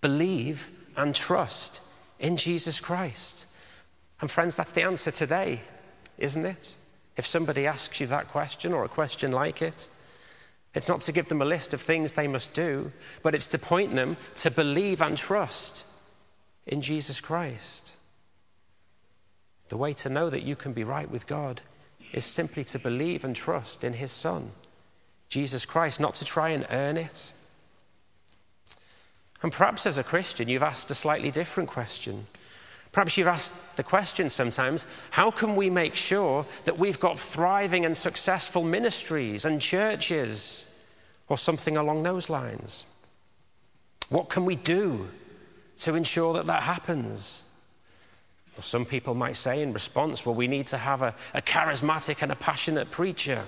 believe, 0.00 0.70
and 0.96 1.14
trust 1.14 1.82
in 2.18 2.36
Jesus 2.36 2.80
Christ. 2.80 3.46
And, 4.20 4.30
friends, 4.30 4.56
that's 4.56 4.72
the 4.72 4.82
answer 4.82 5.10
today, 5.10 5.60
isn't 6.18 6.44
it? 6.44 6.76
If 7.16 7.26
somebody 7.26 7.66
asks 7.66 8.00
you 8.00 8.06
that 8.08 8.28
question 8.28 8.72
or 8.72 8.84
a 8.84 8.88
question 8.88 9.32
like 9.32 9.62
it, 9.62 9.88
it's 10.74 10.88
not 10.88 11.02
to 11.02 11.12
give 11.12 11.28
them 11.28 11.42
a 11.42 11.46
list 11.46 11.72
of 11.72 11.80
things 11.80 12.12
they 12.12 12.28
must 12.28 12.54
do, 12.54 12.92
but 13.22 13.34
it's 13.34 13.48
to 13.48 13.58
point 13.58 13.94
them 13.94 14.16
to 14.36 14.50
believe 14.50 15.00
and 15.00 15.16
trust 15.16 15.86
in 16.66 16.80
Jesus 16.80 17.20
Christ. 17.20 17.96
The 19.68 19.76
way 19.76 19.92
to 19.94 20.08
know 20.08 20.30
that 20.30 20.42
you 20.42 20.56
can 20.56 20.72
be 20.72 20.84
right 20.84 21.10
with 21.10 21.26
God 21.26 21.62
is 22.12 22.24
simply 22.24 22.64
to 22.64 22.78
believe 22.78 23.24
and 23.24 23.34
trust 23.34 23.84
in 23.84 23.94
His 23.94 24.12
Son, 24.12 24.50
Jesus 25.28 25.64
Christ, 25.64 26.00
not 26.00 26.14
to 26.16 26.24
try 26.24 26.50
and 26.50 26.66
earn 26.70 26.96
it, 26.96 27.32
and 29.44 29.52
perhaps 29.52 29.86
as 29.86 29.98
a 29.98 30.02
Christian, 30.02 30.48
you've 30.48 30.62
asked 30.62 30.90
a 30.90 30.94
slightly 30.94 31.30
different 31.30 31.68
question. 31.68 32.26
Perhaps 32.94 33.18
you've 33.18 33.26
asked 33.26 33.76
the 33.76 33.82
question 33.82 34.30
sometimes 34.30 34.86
how 35.10 35.32
can 35.32 35.56
we 35.56 35.68
make 35.68 35.96
sure 35.96 36.46
that 36.64 36.78
we've 36.78 37.00
got 37.00 37.18
thriving 37.18 37.84
and 37.84 37.96
successful 37.96 38.62
ministries 38.62 39.44
and 39.44 39.60
churches 39.60 40.70
or 41.28 41.36
something 41.36 41.76
along 41.76 42.04
those 42.04 42.30
lines? 42.30 42.86
What 44.10 44.28
can 44.28 44.44
we 44.44 44.54
do 44.54 45.08
to 45.78 45.96
ensure 45.96 46.34
that 46.34 46.46
that 46.46 46.62
happens? 46.62 47.42
Well, 48.54 48.62
some 48.62 48.84
people 48.84 49.14
might 49.16 49.36
say 49.36 49.60
in 49.60 49.72
response, 49.72 50.24
well, 50.24 50.36
we 50.36 50.46
need 50.46 50.68
to 50.68 50.78
have 50.78 51.02
a, 51.02 51.16
a 51.34 51.42
charismatic 51.42 52.22
and 52.22 52.30
a 52.30 52.36
passionate 52.36 52.92
preacher. 52.92 53.42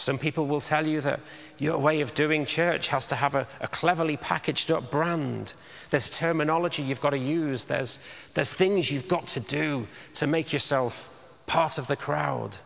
Some 0.00 0.16
people 0.16 0.46
will 0.46 0.62
tell 0.62 0.86
you 0.86 1.02
that 1.02 1.20
your 1.58 1.76
way 1.76 2.00
of 2.00 2.14
doing 2.14 2.46
church 2.46 2.88
has 2.88 3.04
to 3.08 3.14
have 3.16 3.34
a, 3.34 3.46
a, 3.60 3.68
cleverly 3.68 4.16
packaged 4.16 4.70
up 4.70 4.90
brand. 4.90 5.52
There's 5.90 6.08
terminology 6.08 6.82
you've 6.82 7.02
got 7.02 7.10
to 7.10 7.18
use, 7.18 7.66
there's, 7.66 8.02
there's 8.32 8.52
things 8.52 8.90
you've 8.90 9.08
got 9.08 9.26
to 9.28 9.40
do 9.40 9.86
to 10.14 10.26
make 10.26 10.54
yourself 10.54 11.06
part 11.46 11.76
of 11.76 11.86
the 11.86 11.96
crowd. 11.96 12.56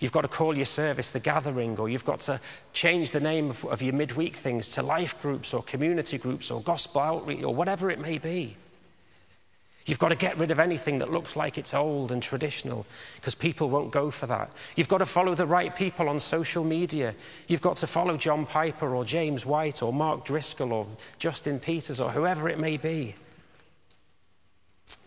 You've 0.00 0.12
got 0.12 0.22
to 0.22 0.28
call 0.28 0.56
your 0.56 0.64
service 0.64 1.10
the 1.10 1.20
gathering, 1.20 1.78
or 1.78 1.90
you've 1.90 2.06
got 2.06 2.20
to 2.22 2.40
change 2.72 3.10
the 3.10 3.20
name 3.20 3.50
of, 3.50 3.62
of 3.66 3.82
your 3.82 3.92
midweek 3.92 4.34
things 4.34 4.70
to 4.70 4.82
life 4.82 5.20
groups, 5.20 5.52
or 5.52 5.62
community 5.62 6.16
groups, 6.16 6.50
or 6.50 6.62
gospel 6.62 7.02
outreach, 7.02 7.42
or 7.42 7.54
whatever 7.54 7.90
it 7.90 8.00
may 8.00 8.16
be. 8.16 8.56
You've 9.90 9.98
got 9.98 10.10
to 10.10 10.14
get 10.14 10.38
rid 10.38 10.52
of 10.52 10.60
anything 10.60 10.98
that 10.98 11.10
looks 11.10 11.34
like 11.34 11.58
it's 11.58 11.74
old 11.74 12.12
and 12.12 12.22
traditional 12.22 12.86
because 13.16 13.34
people 13.34 13.68
won't 13.68 13.90
go 13.90 14.12
for 14.12 14.28
that. 14.28 14.52
You've 14.76 14.86
got 14.86 14.98
to 14.98 15.06
follow 15.06 15.34
the 15.34 15.46
right 15.46 15.74
people 15.74 16.08
on 16.08 16.20
social 16.20 16.62
media. 16.62 17.12
You've 17.48 17.60
got 17.60 17.78
to 17.78 17.88
follow 17.88 18.16
John 18.16 18.46
Piper 18.46 18.94
or 18.94 19.04
James 19.04 19.44
White 19.44 19.82
or 19.82 19.92
Mark 19.92 20.24
Driscoll 20.24 20.72
or 20.72 20.86
Justin 21.18 21.58
Peters 21.58 21.98
or 21.98 22.12
whoever 22.12 22.48
it 22.48 22.60
may 22.60 22.76
be. 22.76 23.16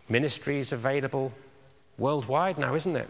Ministry 0.10 0.58
is 0.58 0.74
available 0.74 1.32
worldwide 1.98 2.58
now, 2.58 2.76
isn't 2.76 2.98
it? 2.98 3.08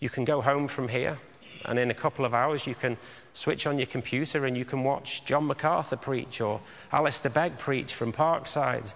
You 0.00 0.08
can 0.08 0.24
go 0.24 0.40
home 0.40 0.66
from 0.66 0.88
here 0.88 1.18
and 1.66 1.78
in 1.78 1.92
a 1.92 1.94
couple 1.94 2.24
of 2.24 2.34
hours 2.34 2.66
you 2.66 2.74
can 2.74 2.96
switch 3.32 3.68
on 3.68 3.78
your 3.78 3.86
computer 3.86 4.44
and 4.44 4.58
you 4.58 4.64
can 4.64 4.82
watch 4.82 5.24
John 5.24 5.46
MacArthur 5.46 5.96
preach 5.96 6.40
or 6.40 6.60
Alistair 6.90 7.30
Begg 7.30 7.58
preach 7.58 7.94
from 7.94 8.12
Parkside 8.12 8.92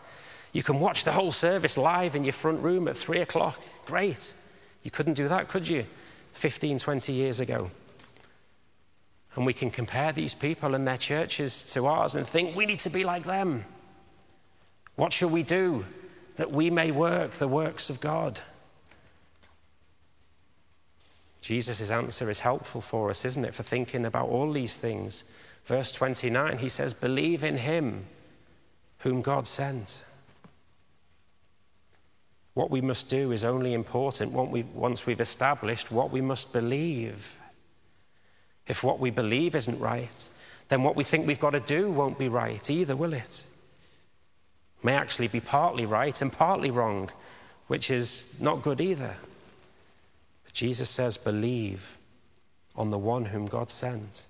you 0.52 0.62
can 0.62 0.80
watch 0.80 1.04
the 1.04 1.12
whole 1.12 1.32
service 1.32 1.76
live 1.76 2.14
in 2.14 2.24
your 2.24 2.32
front 2.32 2.62
room 2.62 2.88
at 2.88 2.96
three 2.96 3.20
o'clock. 3.20 3.60
Great. 3.86 4.34
You 4.82 4.90
couldn't 4.90 5.14
do 5.14 5.28
that, 5.28 5.48
could 5.48 5.68
you? 5.68 5.86
15, 6.32 6.78
20 6.78 7.12
years 7.12 7.40
ago. 7.40 7.70
And 9.34 9.44
we 9.44 9.52
can 9.52 9.70
compare 9.70 10.12
these 10.12 10.34
people 10.34 10.74
and 10.74 10.86
their 10.86 10.96
churches 10.96 11.62
to 11.74 11.86
ours 11.86 12.14
and 12.14 12.26
think 12.26 12.56
we 12.56 12.66
need 12.66 12.78
to 12.80 12.90
be 12.90 13.04
like 13.04 13.24
them. 13.24 13.64
What 14.96 15.12
shall 15.12 15.30
we 15.30 15.42
do 15.42 15.84
that 16.36 16.50
we 16.50 16.70
may 16.70 16.90
work 16.90 17.32
the 17.32 17.48
works 17.48 17.90
of 17.90 18.00
God? 18.00 18.40
Jesus' 21.40 21.90
answer 21.90 22.28
is 22.28 22.40
helpful 22.40 22.80
for 22.80 23.10
us, 23.10 23.24
isn't 23.24 23.44
it, 23.44 23.54
for 23.54 23.62
thinking 23.62 24.04
about 24.04 24.28
all 24.28 24.52
these 24.52 24.76
things. 24.76 25.24
Verse 25.64 25.92
29, 25.92 26.58
he 26.58 26.68
says, 26.68 26.94
Believe 26.94 27.44
in 27.44 27.58
him 27.58 28.06
whom 28.98 29.22
God 29.22 29.46
sent. 29.46 30.04
What 32.58 32.72
we 32.72 32.80
must 32.80 33.08
do 33.08 33.30
is 33.30 33.44
only 33.44 33.72
important 33.72 34.32
once 34.32 35.06
we've 35.06 35.20
established 35.20 35.92
what 35.92 36.10
we 36.10 36.20
must 36.20 36.52
believe. 36.52 37.38
If 38.66 38.82
what 38.82 38.98
we 38.98 39.10
believe 39.10 39.54
isn't 39.54 39.78
right, 39.78 40.28
then 40.66 40.82
what 40.82 40.96
we 40.96 41.04
think 41.04 41.24
we've 41.24 41.38
got 41.38 41.50
to 41.50 41.60
do 41.60 41.88
won't 41.88 42.18
be 42.18 42.26
right 42.26 42.68
either, 42.68 42.96
will 42.96 43.12
it? 43.12 43.46
May 44.82 44.94
actually 44.94 45.28
be 45.28 45.38
partly 45.38 45.86
right 45.86 46.20
and 46.20 46.32
partly 46.32 46.72
wrong, 46.72 47.10
which 47.68 47.92
is 47.92 48.36
not 48.40 48.62
good 48.62 48.80
either. 48.80 49.18
But 50.42 50.52
Jesus 50.52 50.90
says, 50.90 51.16
believe 51.16 51.96
on 52.74 52.90
the 52.90 52.98
one 52.98 53.26
whom 53.26 53.46
God 53.46 53.70
sent. 53.70 54.24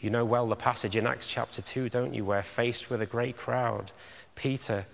You 0.00 0.10
know 0.10 0.24
well 0.24 0.46
the 0.46 0.54
passage 0.54 0.94
in 0.94 1.08
Acts 1.08 1.26
chapter 1.26 1.60
2, 1.60 1.88
don't 1.88 2.14
you, 2.14 2.24
where 2.24 2.44
faced 2.44 2.88
with 2.88 3.02
a 3.02 3.06
great 3.06 3.36
crowd, 3.36 3.90
Peter 4.36 4.84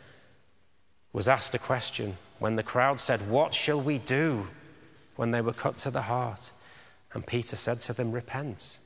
was 1.15 1.29
asked 1.29 1.55
a 1.55 1.59
question 1.59 2.17
when 2.39 2.57
the 2.57 2.63
crowd 2.63 3.01
said, 3.01 3.31
What 3.31 3.55
shall 3.55 3.81
we 3.81 3.97
do? 3.97 4.49
when 5.17 5.31
they 5.31 5.41
were 5.41 5.53
cut 5.53 5.77
to 5.79 5.91
the 5.91 6.03
heart. 6.03 6.53
And 7.13 7.27
Peter 7.27 7.57
said 7.57 7.81
to 7.83 7.93
them, 7.93 8.13
Repent, 8.13 8.79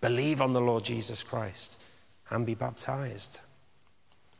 believe 0.00 0.40
on 0.40 0.52
the 0.52 0.60
Lord 0.60 0.84
Jesus 0.84 1.22
Christ, 1.22 1.82
and 2.28 2.46
be 2.46 2.54
baptized. 2.54 3.40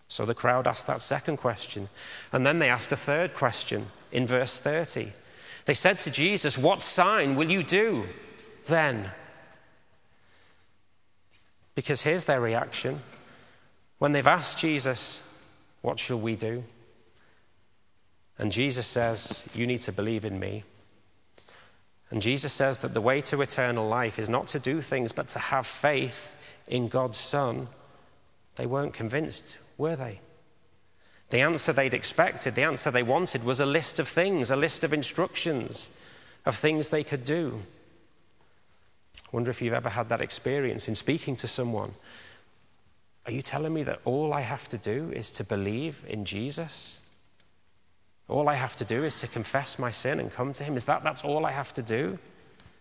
So 0.09 0.26
the 0.26 0.35
crowd 0.35 0.66
asked 0.66 0.87
that 0.88 1.00
second 1.00 1.37
question. 1.38 1.88
And 2.32 2.44
then 2.44 2.59
they 2.59 2.68
asked 2.68 2.92
a 2.92 2.97
third 2.97 3.35
question 3.35 3.87
in 4.12 4.26
verse 4.26 4.59
30. 4.59 5.12
They 5.66 5.75
said 5.75 5.99
to 6.00 6.11
Jesus, 6.11 6.59
What 6.59 6.82
sign 6.82 7.37
will 7.37 7.50
you 7.50 7.62
do 7.62 8.06
then? 8.66 9.11
Because 11.75 12.02
here's 12.02 12.25
their 12.25 12.40
reaction. 12.40 13.00
When 13.99 14.12
they've 14.12 14.26
asked 14.26 14.59
Jesus, 14.59 15.26
What 15.80 15.99
shall 15.99 16.18
we 16.18 16.35
do? 16.37 16.64
And 18.38 18.52
Jesus 18.52 18.87
says, 18.87 19.50
You 19.54 19.66
need 19.66 19.80
to 19.82 19.92
believe 19.92 20.25
in 20.25 20.38
me. 20.38 20.64
And 22.10 22.20
Jesus 22.20 22.52
says 22.52 22.80
that 22.80 22.92
the 22.92 23.00
way 23.00 23.20
to 23.22 23.40
eternal 23.40 23.88
life 23.88 24.18
is 24.18 24.28
not 24.28 24.49
to 24.49 24.58
do 24.58 24.80
things, 24.80 25.12
but 25.12 25.28
to 25.28 25.38
have 25.38 25.66
faith 25.66 26.37
in 26.66 26.88
God's 26.88 27.18
Son. 27.18 27.68
They 28.56 28.66
weren't 28.66 28.94
convinced, 28.94 29.58
were 29.78 29.96
they? 29.96 30.20
The 31.30 31.40
answer 31.40 31.72
they'd 31.72 31.94
expected, 31.94 32.56
the 32.56 32.64
answer 32.64 32.90
they 32.90 33.04
wanted, 33.04 33.44
was 33.44 33.60
a 33.60 33.66
list 33.66 34.00
of 34.00 34.08
things, 34.08 34.50
a 34.50 34.56
list 34.56 34.82
of 34.82 34.92
instructions 34.92 35.96
of 36.44 36.56
things 36.56 36.90
they 36.90 37.04
could 37.04 37.25
do. 37.25 37.62
I 39.14 39.28
wonder 39.32 39.50
if 39.50 39.62
you've 39.62 39.75
ever 39.75 39.90
had 39.90 40.08
that 40.08 40.20
experience 40.20 40.88
in 40.88 40.96
speaking 40.96 41.37
to 41.37 41.46
someone. 41.46 41.94
Are 43.26 43.32
you 43.32 43.42
telling 43.42 43.72
me 43.72 43.84
that 43.84 44.00
all 44.04 44.32
I 44.32 44.40
have 44.40 44.68
to 44.70 44.78
do 44.78 45.12
is 45.14 45.30
to 45.32 45.44
believe 45.44 46.04
in 46.08 46.25
Jesus? 46.25 47.00
All 48.30 48.49
I 48.49 48.54
have 48.54 48.76
to 48.76 48.84
do 48.84 49.04
is 49.04 49.20
to 49.20 49.26
confess 49.26 49.78
my 49.78 49.90
sin 49.90 50.20
and 50.20 50.32
come 50.32 50.52
to 50.52 50.64
Him. 50.64 50.76
Is 50.76 50.84
that 50.84 51.02
that's 51.02 51.25
all 51.25 51.44
I 51.44 51.50
have 51.50 51.72
to 51.75 51.82
do? 51.82 52.18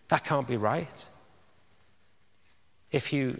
That 0.09 0.23
can't 0.23 0.47
be 0.47 0.57
right. 0.57 1.07
If 2.91 3.11
you, 3.11 3.39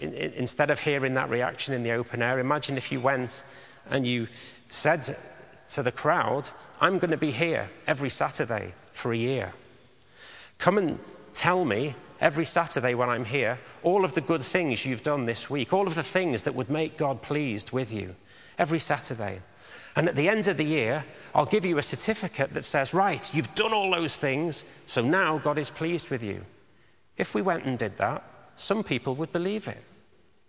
in, 0.00 0.12
in, 0.14 0.32
instead 0.32 0.70
of 0.70 0.80
hearing 0.80 1.14
that 1.14 1.30
reaction 1.30 1.74
in 1.74 1.82
the 1.82 1.92
open 1.92 2.22
air, 2.22 2.38
imagine 2.38 2.76
if 2.76 2.92
you 2.92 3.00
went 3.00 3.42
and 3.90 4.06
you 4.06 4.28
said 4.68 5.08
to 5.70 5.82
the 5.82 5.92
crowd, 5.92 6.50
I'm 6.80 6.98
going 6.98 7.10
to 7.10 7.16
be 7.16 7.32
here 7.32 7.70
every 7.86 8.10
Saturday 8.10 8.72
for 8.92 9.12
a 9.12 9.16
year. 9.16 9.52
Come 10.58 10.78
and 10.78 10.98
tell 11.32 11.64
me 11.64 11.94
every 12.20 12.44
Saturday 12.44 12.94
when 12.94 13.08
I'm 13.08 13.24
here 13.24 13.58
all 13.82 14.04
of 14.04 14.14
the 14.14 14.20
good 14.20 14.42
things 14.42 14.84
you've 14.84 15.02
done 15.02 15.26
this 15.26 15.50
week, 15.50 15.72
all 15.72 15.86
of 15.86 15.94
the 15.94 16.02
things 16.02 16.42
that 16.42 16.54
would 16.54 16.70
make 16.70 16.96
God 16.96 17.22
pleased 17.22 17.72
with 17.72 17.92
you. 17.92 18.14
Every 18.58 18.78
Saturday. 18.78 19.40
And 19.98 20.08
at 20.08 20.14
the 20.14 20.28
end 20.28 20.46
of 20.46 20.56
the 20.56 20.64
year, 20.64 21.04
I'll 21.34 21.44
give 21.44 21.64
you 21.64 21.76
a 21.76 21.82
certificate 21.82 22.54
that 22.54 22.64
says, 22.64 22.94
right, 22.94 23.34
you've 23.34 23.52
done 23.56 23.72
all 23.72 23.90
those 23.90 24.16
things, 24.16 24.64
so 24.86 25.02
now 25.02 25.38
God 25.38 25.58
is 25.58 25.70
pleased 25.70 26.08
with 26.08 26.22
you. 26.22 26.44
If 27.16 27.34
we 27.34 27.42
went 27.42 27.64
and 27.64 27.76
did 27.76 27.98
that, 27.98 28.22
some 28.54 28.84
people 28.84 29.16
would 29.16 29.32
believe 29.32 29.66
it. 29.66 29.82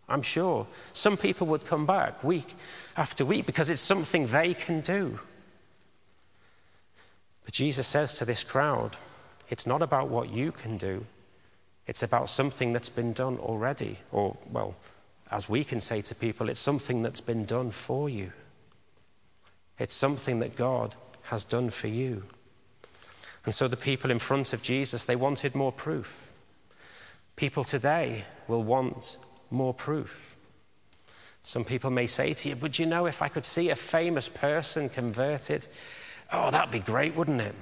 I'm 0.08 0.22
sure. 0.22 0.68
Some 0.94 1.18
people 1.18 1.48
would 1.48 1.66
come 1.66 1.88
back 1.88 2.24
week 2.24 2.54
after 2.96 3.26
week 3.26 3.48
because 3.48 3.72
it's 3.72 3.82
something 3.82 4.28
they 4.28 4.54
can 4.54 4.82
do. 4.82 5.20
But 7.44 7.56
Jesus 7.56 7.88
says 7.88 8.14
to 8.14 8.26
this 8.26 8.44
crowd, 8.44 8.98
it's 9.50 9.66
not 9.66 9.82
about 9.82 10.10
what 10.10 10.30
you 10.30 10.52
can 10.52 10.78
do, 10.78 11.08
it's 11.88 12.04
about 12.04 12.30
something 12.30 12.72
that's 12.72 12.90
been 12.90 13.14
done 13.14 13.40
already. 13.40 13.98
Or, 14.12 14.38
well, 14.52 14.76
as 15.32 15.50
we 15.50 15.64
can 15.64 15.82
say 15.82 16.02
to 16.02 16.14
people, 16.14 16.50
it's 16.50 16.60
something 16.60 17.02
that's 17.02 17.22
been 17.22 17.46
done 17.46 17.72
for 17.72 18.10
you. 18.10 18.32
It's 19.80 19.94
something 19.94 20.40
that 20.40 20.56
God 20.56 20.96
has 21.24 21.46
done 21.46 21.70
for 21.70 21.88
you. 21.88 22.24
And 23.46 23.54
so 23.54 23.68
the 23.68 23.78
people 23.78 24.12
in 24.12 24.20
front 24.20 24.54
of 24.54 24.62
Jesus, 24.62 25.06
they 25.06 25.16
wanted 25.16 25.56
more 25.56 25.72
proof. 25.72 26.32
People 27.36 27.64
today 27.64 28.26
will 28.48 28.64
want 28.64 29.18
more 29.50 29.74
proof. 29.74 30.36
Some 31.42 31.64
people 31.64 31.90
may 31.90 32.06
say 32.06 32.34
to 32.34 32.50
you, 32.50 32.56
but 32.56 32.78
you 32.78 32.86
know, 32.86 33.06
if 33.06 33.22
I 33.22 33.30
could 33.30 33.46
see 33.46 33.70
a 33.70 33.76
famous 33.76 34.28
person 34.28 34.90
converted, 34.90 35.66
oh, 36.34 36.52
that'd 36.52 36.72
be 36.72 36.80
great, 36.80 37.16
wouldn't 37.16 37.42
it? 37.42 37.56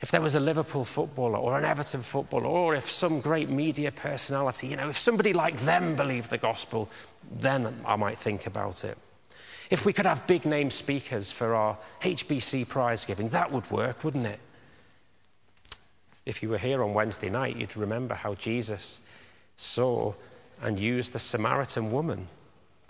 If 0.00 0.10
there 0.10 0.20
was 0.20 0.34
a 0.34 0.40
Liverpool 0.40 0.84
footballer 0.84 1.38
or 1.38 1.56
an 1.56 1.64
Everton 1.64 2.02
footballer, 2.02 2.46
or 2.46 2.74
if 2.74 2.90
some 2.90 3.20
great 3.20 3.48
media 3.48 3.92
personality, 3.92 4.66
you 4.66 4.76
know, 4.76 4.88
if 4.88 4.98
somebody 4.98 5.32
like 5.32 5.56
them 5.60 5.94
believed 5.94 6.28
the 6.28 6.38
gospel, 6.38 6.90
then 7.30 7.72
I 7.86 7.94
might 7.94 8.18
think 8.18 8.46
about 8.46 8.84
it. 8.84 8.98
If 9.72 9.86
we 9.86 9.94
could 9.94 10.04
have 10.04 10.26
big 10.26 10.44
name 10.44 10.68
speakers 10.68 11.32
for 11.32 11.54
our 11.54 11.78
HBC 12.02 12.68
prize 12.68 13.06
giving, 13.06 13.30
that 13.30 13.50
would 13.50 13.70
work, 13.70 14.04
wouldn't 14.04 14.26
it? 14.26 14.38
If 16.26 16.42
you 16.42 16.50
were 16.50 16.58
here 16.58 16.84
on 16.84 16.92
Wednesday 16.92 17.30
night, 17.30 17.56
you'd 17.56 17.74
remember 17.74 18.14
how 18.14 18.34
Jesus 18.34 19.00
saw 19.56 20.12
and 20.60 20.78
used 20.78 21.14
the 21.14 21.18
Samaritan 21.18 21.90
woman 21.90 22.28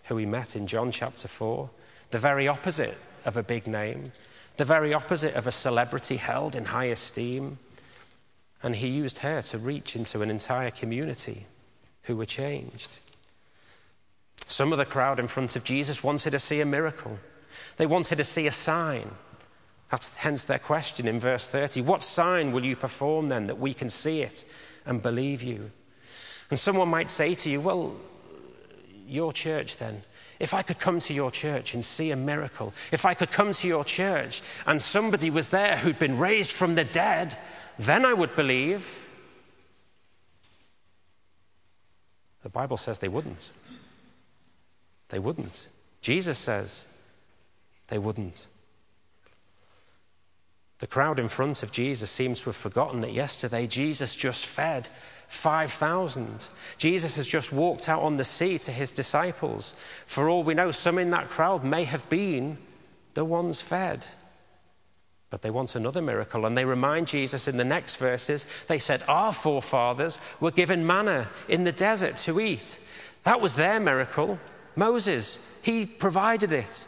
who 0.06 0.16
he 0.16 0.26
met 0.26 0.56
in 0.56 0.66
John 0.66 0.90
chapter 0.90 1.28
4, 1.28 1.70
the 2.10 2.18
very 2.18 2.48
opposite 2.48 2.98
of 3.24 3.36
a 3.36 3.44
big 3.44 3.68
name, 3.68 4.10
the 4.56 4.64
very 4.64 4.92
opposite 4.92 5.36
of 5.36 5.46
a 5.46 5.52
celebrity 5.52 6.16
held 6.16 6.56
in 6.56 6.64
high 6.64 6.86
esteem. 6.86 7.60
And 8.60 8.74
he 8.74 8.88
used 8.88 9.18
her 9.18 9.40
to 9.40 9.58
reach 9.58 9.94
into 9.94 10.20
an 10.20 10.30
entire 10.30 10.72
community 10.72 11.46
who 12.02 12.16
were 12.16 12.26
changed. 12.26 12.98
Some 14.52 14.70
of 14.70 14.76
the 14.76 14.84
crowd 14.84 15.18
in 15.18 15.28
front 15.28 15.56
of 15.56 15.64
Jesus 15.64 16.04
wanted 16.04 16.32
to 16.32 16.38
see 16.38 16.60
a 16.60 16.66
miracle, 16.66 17.18
they 17.78 17.86
wanted 17.86 18.16
to 18.16 18.24
see 18.24 18.46
a 18.46 18.50
sign. 18.50 19.10
That's 19.88 20.18
hence 20.18 20.44
their 20.44 20.58
question 20.58 21.08
in 21.08 21.18
verse 21.18 21.48
30. 21.48 21.80
What 21.80 22.02
sign 22.02 22.52
will 22.52 22.64
you 22.64 22.76
perform 22.76 23.28
then 23.28 23.46
that 23.46 23.58
we 23.58 23.72
can 23.72 23.88
see 23.88 24.20
it 24.20 24.44
and 24.84 25.02
believe 25.02 25.42
you? 25.42 25.70
And 26.50 26.58
someone 26.58 26.88
might 26.88 27.08
say 27.08 27.34
to 27.34 27.50
you, 27.50 27.62
Well, 27.62 27.96
your 29.06 29.32
church 29.32 29.78
then. 29.78 30.02
If 30.38 30.52
I 30.52 30.60
could 30.60 30.78
come 30.78 31.00
to 31.00 31.14
your 31.14 31.30
church 31.30 31.72
and 31.72 31.82
see 31.82 32.10
a 32.10 32.16
miracle, 32.16 32.74
if 32.90 33.06
I 33.06 33.14
could 33.14 33.30
come 33.30 33.52
to 33.52 33.66
your 33.66 33.84
church 33.84 34.42
and 34.66 34.82
somebody 34.82 35.30
was 35.30 35.48
there 35.48 35.78
who'd 35.78 35.98
been 35.98 36.18
raised 36.18 36.52
from 36.52 36.74
the 36.74 36.84
dead, 36.84 37.38
then 37.78 38.04
I 38.04 38.12
would 38.12 38.36
believe. 38.36 39.06
The 42.42 42.50
Bible 42.50 42.76
says 42.76 42.98
they 42.98 43.08
wouldn't. 43.08 43.50
They 45.12 45.18
wouldn't. 45.18 45.68
Jesus 46.00 46.38
says 46.38 46.88
they 47.88 47.98
wouldn't. 47.98 48.46
The 50.78 50.86
crowd 50.86 51.20
in 51.20 51.28
front 51.28 51.62
of 51.62 51.70
Jesus 51.70 52.10
seems 52.10 52.40
to 52.40 52.46
have 52.46 52.56
forgotten 52.56 53.02
that 53.02 53.12
yesterday 53.12 53.66
Jesus 53.66 54.16
just 54.16 54.46
fed 54.46 54.88
5,000. 55.28 56.48
Jesus 56.78 57.16
has 57.16 57.26
just 57.26 57.52
walked 57.52 57.90
out 57.90 58.00
on 58.00 58.16
the 58.16 58.24
sea 58.24 58.58
to 58.60 58.72
his 58.72 58.90
disciples. 58.90 59.76
For 60.06 60.30
all 60.30 60.42
we 60.42 60.54
know, 60.54 60.70
some 60.70 60.98
in 60.98 61.10
that 61.10 61.28
crowd 61.28 61.62
may 61.62 61.84
have 61.84 62.08
been 62.08 62.56
the 63.12 63.24
ones 63.24 63.60
fed. 63.60 64.06
But 65.28 65.42
they 65.42 65.50
want 65.50 65.76
another 65.76 66.02
miracle, 66.02 66.46
and 66.46 66.56
they 66.56 66.64
remind 66.64 67.06
Jesus 67.08 67.48
in 67.48 67.58
the 67.58 67.64
next 67.64 67.96
verses. 67.96 68.46
They 68.66 68.78
said, 68.78 69.02
Our 69.08 69.34
forefathers 69.34 70.18
were 70.40 70.50
given 70.50 70.86
manna 70.86 71.28
in 71.48 71.64
the 71.64 71.72
desert 71.72 72.16
to 72.18 72.40
eat. 72.40 72.80
That 73.24 73.42
was 73.42 73.56
their 73.56 73.78
miracle. 73.78 74.40
Moses, 74.76 75.60
he 75.62 75.86
provided 75.86 76.52
it. 76.52 76.86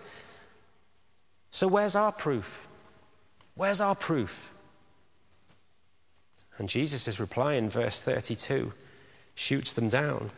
So, 1.50 1.68
where's 1.68 1.94
our 1.94 2.12
proof? 2.12 2.66
Where's 3.54 3.80
our 3.80 3.94
proof? 3.94 4.52
And 6.58 6.68
Jesus' 6.68 7.20
reply 7.20 7.54
in 7.54 7.68
verse 7.68 8.00
32 8.00 8.72
shoots 9.34 9.72
them 9.72 9.88
down 9.88 10.30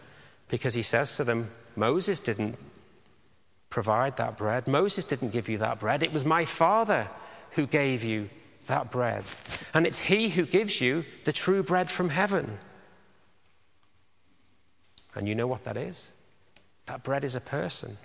because 0.48 0.74
he 0.74 0.82
says 0.82 1.16
to 1.16 1.24
them, 1.24 1.50
Moses 1.74 2.20
didn't 2.20 2.56
provide 3.70 4.16
that 4.16 4.36
bread. 4.36 4.66
Moses 4.66 5.04
didn't 5.04 5.32
give 5.32 5.48
you 5.48 5.58
that 5.58 5.80
bread. 5.80 6.02
It 6.02 6.12
was 6.12 6.24
my 6.24 6.44
Father 6.44 7.08
who 7.52 7.66
gave 7.66 8.02
you 8.02 8.30
that 8.66 8.90
bread. 8.90 9.30
And 9.74 9.86
it's 9.86 10.00
He 10.00 10.30
who 10.30 10.46
gives 10.46 10.80
you 10.80 11.04
the 11.24 11.32
true 11.32 11.62
bread 11.62 11.90
from 11.90 12.08
heaven. 12.08 12.58
And 15.14 15.28
you 15.28 15.34
know 15.34 15.46
what 15.46 15.64
that 15.64 15.76
is? 15.76 16.12
That 16.86 17.02
bread 17.02 17.24
is 17.24 17.34
a 17.34 17.40
person. 17.40 17.96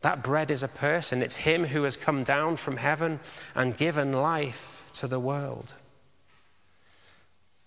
That 0.00 0.22
bread 0.22 0.50
is 0.50 0.62
a 0.62 0.68
person. 0.68 1.22
It's 1.22 1.36
Him 1.36 1.64
who 1.64 1.82
has 1.84 1.96
come 1.96 2.22
down 2.22 2.56
from 2.56 2.76
heaven 2.78 3.20
and 3.54 3.76
given 3.76 4.12
life 4.12 4.88
to 4.94 5.06
the 5.06 5.20
world. 5.20 5.74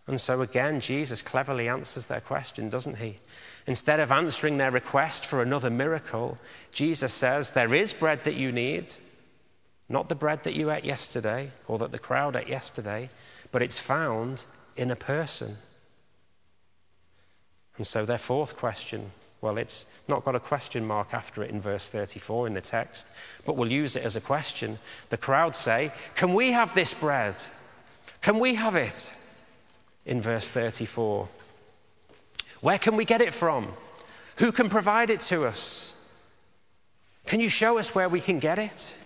And 0.09 0.19
so 0.19 0.41
again, 0.41 0.79
Jesus 0.79 1.21
cleverly 1.21 1.69
answers 1.69 2.07
their 2.07 2.19
question, 2.19 2.67
doesn't 2.67 2.97
he? 2.97 3.19
Instead 3.67 3.99
of 3.99 4.11
answering 4.11 4.57
their 4.57 4.71
request 4.71 5.23
for 5.23 5.39
another 5.39 5.69
miracle, 5.69 6.39
Jesus 6.71 7.13
says, 7.13 7.51
There 7.51 7.75
is 7.75 7.93
bread 7.93 8.23
that 8.23 8.35
you 8.35 8.51
need, 8.51 8.93
not 9.87 10.09
the 10.09 10.15
bread 10.15 10.43
that 10.45 10.55
you 10.55 10.71
ate 10.71 10.83
yesterday 10.83 11.51
or 11.67 11.77
that 11.77 11.91
the 11.91 11.99
crowd 11.99 12.35
ate 12.35 12.47
yesterday, 12.47 13.09
but 13.51 13.61
it's 13.61 13.77
found 13.77 14.45
in 14.75 14.89
a 14.89 14.95
person. 14.95 15.57
And 17.77 17.85
so, 17.85 18.03
their 18.03 18.17
fourth 18.17 18.57
question 18.57 19.11
well, 19.41 19.57
it's 19.57 20.03
not 20.07 20.25
got 20.25 20.35
a 20.35 20.39
question 20.39 20.85
mark 20.85 21.13
after 21.13 21.43
it 21.43 21.49
in 21.49 21.61
verse 21.61 21.89
34 21.89 22.47
in 22.47 22.53
the 22.53 22.61
text, 22.61 23.07
but 23.45 23.55
we'll 23.55 23.71
use 23.71 23.95
it 23.95 24.03
as 24.03 24.15
a 24.15 24.21
question. 24.21 24.79
The 25.09 25.17
crowd 25.17 25.55
say, 25.55 25.91
Can 26.15 26.33
we 26.33 26.51
have 26.51 26.73
this 26.73 26.93
bread? 26.93 27.35
Can 28.21 28.39
we 28.39 28.55
have 28.55 28.75
it? 28.75 29.13
In 30.05 30.21
verse 30.21 30.49
34. 30.49 31.29
Where 32.61 32.77
can 32.77 32.97
we 32.97 33.05
get 33.05 33.21
it 33.21 33.33
from? 33.33 33.69
Who 34.37 34.51
can 34.51 34.69
provide 34.69 35.09
it 35.09 35.21
to 35.21 35.45
us? 35.45 35.95
Can 37.25 37.39
you 37.39 37.49
show 37.49 37.77
us 37.77 37.95
where 37.95 38.09
we 38.09 38.19
can 38.19 38.39
get 38.39 38.59
it? 38.59 38.97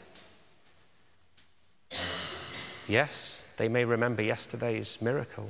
Yes, 2.87 3.51
they 3.57 3.67
may 3.67 3.85
remember 3.85 4.21
yesterday's 4.21 5.01
miracle, 5.01 5.49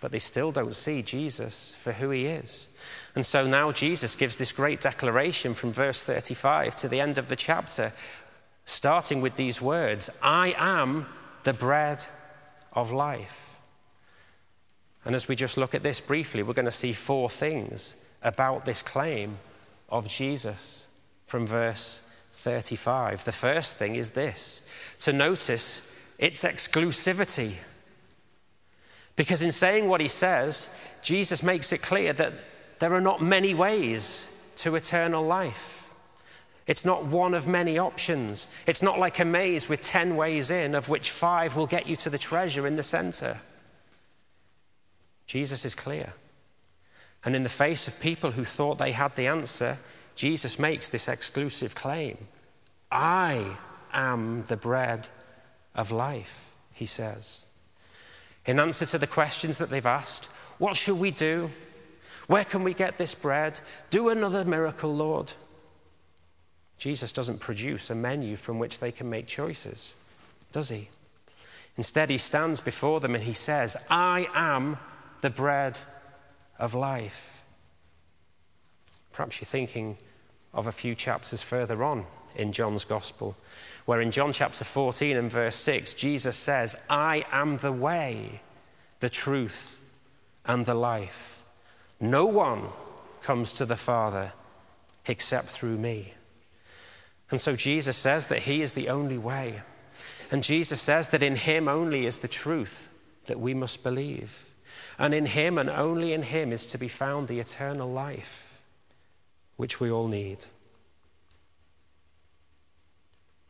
but 0.00 0.12
they 0.12 0.18
still 0.18 0.52
don't 0.52 0.76
see 0.76 1.02
Jesus 1.02 1.74
for 1.74 1.92
who 1.92 2.10
he 2.10 2.26
is. 2.26 2.76
And 3.14 3.26
so 3.26 3.46
now 3.46 3.72
Jesus 3.72 4.16
gives 4.16 4.36
this 4.36 4.52
great 4.52 4.80
declaration 4.80 5.54
from 5.54 5.72
verse 5.72 6.04
35 6.04 6.76
to 6.76 6.88
the 6.88 7.00
end 7.00 7.18
of 7.18 7.28
the 7.28 7.36
chapter, 7.36 7.92
starting 8.64 9.20
with 9.20 9.36
these 9.36 9.60
words 9.60 10.18
I 10.22 10.54
am 10.56 11.06
the 11.42 11.52
bread 11.52 12.04
of 12.72 12.92
life. 12.92 13.58
And 15.04 15.14
as 15.14 15.26
we 15.26 15.36
just 15.36 15.56
look 15.56 15.74
at 15.74 15.82
this 15.82 16.00
briefly, 16.00 16.42
we're 16.42 16.52
going 16.52 16.64
to 16.64 16.70
see 16.70 16.92
four 16.92 17.30
things 17.30 18.04
about 18.22 18.64
this 18.64 18.82
claim 18.82 19.38
of 19.88 20.06
Jesus 20.06 20.86
from 21.26 21.46
verse 21.46 22.04
35. 22.32 23.24
The 23.24 23.32
first 23.32 23.76
thing 23.76 23.96
is 23.96 24.12
this 24.12 24.62
to 25.00 25.12
notice 25.12 25.84
its 26.18 26.44
exclusivity. 26.44 27.56
Because 29.18 29.42
in 29.42 29.50
saying 29.50 29.88
what 29.88 30.00
he 30.00 30.06
says, 30.06 30.72
Jesus 31.02 31.42
makes 31.42 31.72
it 31.72 31.82
clear 31.82 32.12
that 32.12 32.34
there 32.78 32.94
are 32.94 33.00
not 33.00 33.20
many 33.20 33.52
ways 33.52 34.32
to 34.58 34.76
eternal 34.76 35.26
life. 35.26 35.92
It's 36.68 36.84
not 36.84 37.04
one 37.04 37.34
of 37.34 37.48
many 37.48 37.78
options. 37.78 38.46
It's 38.64 38.80
not 38.80 39.00
like 39.00 39.18
a 39.18 39.24
maze 39.24 39.68
with 39.68 39.82
10 39.82 40.14
ways 40.14 40.52
in, 40.52 40.76
of 40.76 40.88
which 40.88 41.10
five 41.10 41.56
will 41.56 41.66
get 41.66 41.88
you 41.88 41.96
to 41.96 42.10
the 42.10 42.16
treasure 42.16 42.64
in 42.64 42.76
the 42.76 42.82
center. 42.84 43.38
Jesus 45.26 45.64
is 45.64 45.74
clear. 45.74 46.12
And 47.24 47.34
in 47.34 47.42
the 47.42 47.48
face 47.48 47.88
of 47.88 48.00
people 48.00 48.30
who 48.30 48.44
thought 48.44 48.78
they 48.78 48.92
had 48.92 49.16
the 49.16 49.26
answer, 49.26 49.78
Jesus 50.14 50.60
makes 50.60 50.88
this 50.88 51.08
exclusive 51.08 51.74
claim 51.74 52.18
I 52.92 53.56
am 53.92 54.44
the 54.44 54.56
bread 54.56 55.08
of 55.74 55.90
life, 55.90 56.52
he 56.72 56.86
says. 56.86 57.47
In 58.48 58.58
answer 58.58 58.86
to 58.86 58.98
the 58.98 59.06
questions 59.06 59.58
that 59.58 59.68
they've 59.68 59.84
asked, 59.84 60.24
what 60.56 60.74
shall 60.74 60.96
we 60.96 61.10
do? 61.10 61.50
Where 62.28 62.46
can 62.46 62.64
we 62.64 62.72
get 62.72 62.96
this 62.96 63.14
bread? 63.14 63.60
Do 63.90 64.08
another 64.08 64.42
miracle, 64.42 64.94
Lord. 64.94 65.34
Jesus 66.78 67.12
doesn't 67.12 67.40
produce 67.40 67.90
a 67.90 67.94
menu 67.94 68.36
from 68.36 68.58
which 68.58 68.78
they 68.78 68.90
can 68.90 69.10
make 69.10 69.26
choices, 69.26 69.96
does 70.50 70.70
he? 70.70 70.88
Instead, 71.76 72.08
he 72.08 72.16
stands 72.16 72.60
before 72.60 73.00
them 73.00 73.14
and 73.14 73.24
he 73.24 73.34
says, 73.34 73.76
I 73.90 74.28
am 74.34 74.78
the 75.20 75.30
bread 75.30 75.80
of 76.58 76.74
life. 76.74 77.42
Perhaps 79.12 79.42
you're 79.42 79.46
thinking 79.46 79.98
of 80.54 80.66
a 80.66 80.72
few 80.72 80.94
chapters 80.94 81.42
further 81.42 81.84
on 81.84 82.06
in 82.34 82.52
John's 82.52 82.86
Gospel, 82.86 83.36
where 83.88 84.02
in 84.02 84.10
John 84.10 84.34
chapter 84.34 84.64
14 84.64 85.16
and 85.16 85.30
verse 85.30 85.56
6, 85.56 85.94
Jesus 85.94 86.36
says, 86.36 86.76
I 86.90 87.24
am 87.32 87.56
the 87.56 87.72
way, 87.72 88.42
the 89.00 89.08
truth, 89.08 89.94
and 90.44 90.66
the 90.66 90.74
life. 90.74 91.42
No 91.98 92.26
one 92.26 92.64
comes 93.22 93.54
to 93.54 93.64
the 93.64 93.76
Father 93.76 94.34
except 95.06 95.46
through 95.46 95.78
me. 95.78 96.12
And 97.30 97.40
so 97.40 97.56
Jesus 97.56 97.96
says 97.96 98.26
that 98.26 98.40
He 98.40 98.60
is 98.60 98.74
the 98.74 98.90
only 98.90 99.16
way. 99.16 99.62
And 100.30 100.44
Jesus 100.44 100.82
says 100.82 101.08
that 101.08 101.22
in 101.22 101.36
Him 101.36 101.66
only 101.66 102.04
is 102.04 102.18
the 102.18 102.28
truth 102.28 102.94
that 103.24 103.40
we 103.40 103.54
must 103.54 103.82
believe. 103.82 104.50
And 104.98 105.14
in 105.14 105.24
Him 105.24 105.56
and 105.56 105.70
only 105.70 106.12
in 106.12 106.24
Him 106.24 106.52
is 106.52 106.66
to 106.66 106.78
be 106.78 106.88
found 106.88 107.26
the 107.26 107.40
eternal 107.40 107.90
life 107.90 108.60
which 109.56 109.80
we 109.80 109.90
all 109.90 110.08
need. 110.08 110.44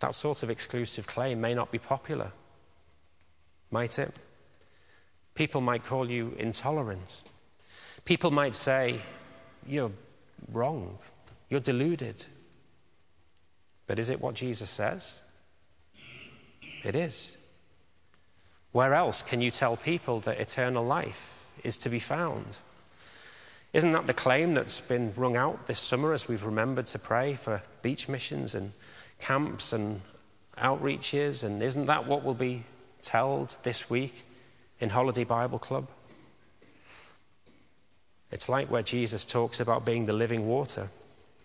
That 0.01 0.15
sort 0.15 0.43
of 0.43 0.51
exclusive 0.51 1.07
claim 1.07 1.41
may 1.41 1.55
not 1.55 1.73
be 1.73 1.79
popular, 1.79 2.33
might 3.71 3.99
it? 3.99 4.13
People 5.35 5.61
might 5.61 5.85
call 5.85 6.11
you 6.11 6.35
intolerant. 6.39 7.23
People 8.05 8.31
might 8.31 8.55
say, 8.55 8.97
You're 9.67 9.93
wrong, 10.53 10.99
you're 11.49 11.61
deluded. 11.61 12.25
But 13.87 13.99
is 13.99 14.11
it 14.11 14.21
what 14.21 14.35
Jesus 14.35 14.71
says? 14.71 15.23
It 16.85 16.95
is. 16.95 17.39
Where 18.73 18.95
else 18.95 19.23
can 19.23 19.41
you 19.41 19.51
tell 19.51 19.77
people 19.77 20.21
that 20.21 20.39
eternal 20.39 20.85
life 20.85 21.45
is 21.65 21.77
to 21.79 21.89
be 21.89 21.99
found? 21.99 22.59
Isn't 23.73 23.93
that 23.93 24.07
the 24.07 24.15
claim 24.15 24.55
that's 24.55 24.81
been 24.81 25.13
rung 25.17 25.37
out 25.37 25.67
this 25.67 25.79
summer 25.79 26.13
as 26.13 26.29
we've 26.29 26.45
remembered 26.45 26.87
to 26.87 26.99
pray 26.99 27.35
for 27.35 27.63
beach 27.83 28.09
missions 28.09 28.55
and 28.55 28.73
camps 29.19 29.73
and 29.73 30.01
outreaches? 30.57 31.45
And 31.45 31.63
isn't 31.63 31.87
that 31.87 32.07
what 32.07 32.25
will 32.25 32.35
be 32.35 32.65
told 33.03 33.57
this 33.63 33.89
week 33.89 34.25
in 34.81 34.91
Holiday 34.91 35.25
Bible 35.25 35.59
Club? 35.59 35.89
It's 38.31 38.49
like 38.49 38.71
where 38.71 38.83
Jesus 38.83 39.25
talks 39.25 39.61
about 39.61 39.87
being 39.87 40.07
the 40.07 40.13
living 40.13 40.47
water. 40.47 40.89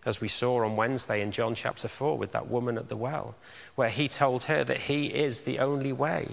as 0.06 0.20
we 0.20 0.28
saw 0.28 0.64
on 0.64 0.76
Wednesday 0.76 1.22
in 1.22 1.32
John 1.32 1.56
chapter 1.56 1.88
4 1.88 2.18
with 2.18 2.34
that 2.34 2.50
woman 2.50 2.78
at 2.78 2.90
the 2.90 2.98
well, 2.98 3.36
where 3.76 3.90
he 3.90 4.08
told 4.08 4.46
her 4.46 4.64
that 4.64 4.82
he 4.82 5.06
is 5.06 5.42
the 5.42 5.60
only 5.60 5.94
way. 5.94 6.28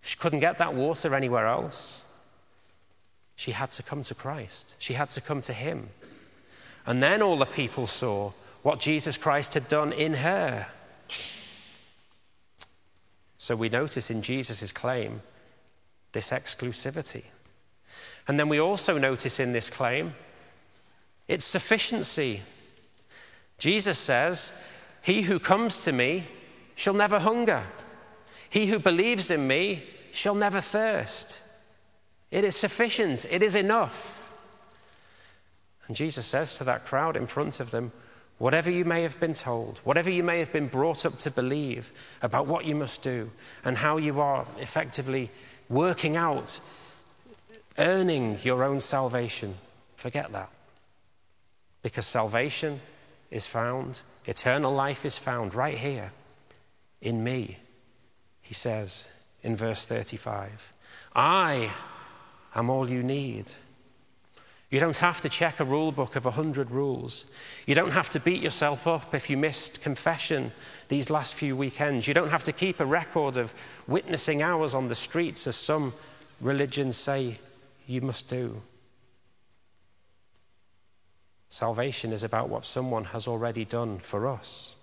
She 0.00 0.16
couldn't 0.16 0.40
get 0.40 0.58
that 0.58 0.74
water 0.74 1.14
anywhere 1.14 1.46
else. 1.46 2.06
She 3.36 3.52
had 3.52 3.70
to 3.72 3.82
come 3.82 4.02
to 4.04 4.14
Christ, 4.14 4.76
she 4.78 4.94
had 4.94 5.10
to 5.10 5.20
come 5.20 5.42
to 5.42 5.52
him. 5.52 5.90
And 6.86 7.02
then 7.02 7.22
all 7.22 7.36
the 7.36 7.46
people 7.46 7.86
saw 7.86 8.32
what 8.64 8.80
Jesus 8.80 9.18
Christ 9.18 9.52
had 9.52 9.68
done 9.68 9.92
in 9.92 10.14
her. 10.14 10.66
So 13.36 13.54
we 13.54 13.68
notice 13.68 14.10
in 14.10 14.22
Jesus' 14.22 14.72
claim 14.72 15.20
this 16.12 16.30
exclusivity. 16.30 17.26
And 18.26 18.40
then 18.40 18.48
we 18.48 18.58
also 18.58 18.96
notice 18.96 19.38
in 19.38 19.52
this 19.52 19.68
claim 19.68 20.14
its 21.28 21.44
sufficiency. 21.44 22.40
Jesus 23.58 23.98
says, 23.98 24.66
He 25.02 25.22
who 25.22 25.38
comes 25.38 25.84
to 25.84 25.92
me 25.92 26.24
shall 26.74 26.94
never 26.94 27.18
hunger. 27.18 27.64
He 28.48 28.68
who 28.68 28.78
believes 28.78 29.30
in 29.30 29.46
me 29.46 29.82
shall 30.10 30.34
never 30.34 30.62
thirst. 30.62 31.42
It 32.30 32.44
is 32.44 32.56
sufficient, 32.56 33.26
it 33.30 33.42
is 33.42 33.56
enough. 33.56 34.22
And 35.86 35.94
Jesus 35.94 36.24
says 36.24 36.56
to 36.56 36.64
that 36.64 36.86
crowd 36.86 37.14
in 37.14 37.26
front 37.26 37.60
of 37.60 37.70
them, 37.70 37.92
Whatever 38.38 38.70
you 38.70 38.84
may 38.84 39.02
have 39.02 39.20
been 39.20 39.34
told, 39.34 39.78
whatever 39.84 40.10
you 40.10 40.24
may 40.24 40.40
have 40.40 40.52
been 40.52 40.66
brought 40.66 41.06
up 41.06 41.16
to 41.18 41.30
believe 41.30 41.92
about 42.20 42.46
what 42.46 42.64
you 42.64 42.74
must 42.74 43.02
do 43.02 43.30
and 43.64 43.78
how 43.78 43.96
you 43.96 44.20
are 44.20 44.44
effectively 44.58 45.30
working 45.68 46.16
out, 46.16 46.58
earning 47.78 48.38
your 48.42 48.64
own 48.64 48.80
salvation, 48.80 49.54
forget 49.94 50.32
that. 50.32 50.50
Because 51.82 52.06
salvation 52.06 52.80
is 53.30 53.46
found, 53.46 54.00
eternal 54.26 54.72
life 54.72 55.04
is 55.04 55.16
found 55.16 55.54
right 55.54 55.78
here 55.78 56.10
in 57.00 57.22
me, 57.22 57.58
he 58.40 58.54
says 58.54 59.08
in 59.42 59.54
verse 59.54 59.84
35. 59.84 60.72
I 61.14 61.70
am 62.54 62.70
all 62.70 62.90
you 62.90 63.02
need. 63.02 63.52
You 64.74 64.80
don't 64.80 64.96
have 64.96 65.20
to 65.20 65.28
check 65.28 65.60
a 65.60 65.64
rule 65.64 65.92
book 65.92 66.16
of 66.16 66.24
100 66.24 66.72
rules. 66.72 67.32
You 67.64 67.76
don't 67.76 67.92
have 67.92 68.10
to 68.10 68.18
beat 68.18 68.42
yourself 68.42 68.88
up 68.88 69.14
if 69.14 69.30
you 69.30 69.36
missed 69.36 69.82
confession 69.82 70.50
these 70.88 71.10
last 71.10 71.36
few 71.36 71.56
weekends. 71.56 72.08
You 72.08 72.14
don't 72.14 72.32
have 72.32 72.42
to 72.42 72.52
keep 72.52 72.80
a 72.80 72.84
record 72.84 73.36
of 73.36 73.54
witnessing 73.86 74.42
hours 74.42 74.74
on 74.74 74.88
the 74.88 74.96
streets, 74.96 75.46
as 75.46 75.54
some 75.54 75.92
religions 76.40 76.96
say 76.96 77.38
you 77.86 78.00
must 78.00 78.28
do. 78.28 78.62
Salvation 81.48 82.12
is 82.12 82.24
about 82.24 82.48
what 82.48 82.64
someone 82.64 83.04
has 83.04 83.28
already 83.28 83.64
done 83.64 83.98
for 83.98 84.26
us. 84.26 84.74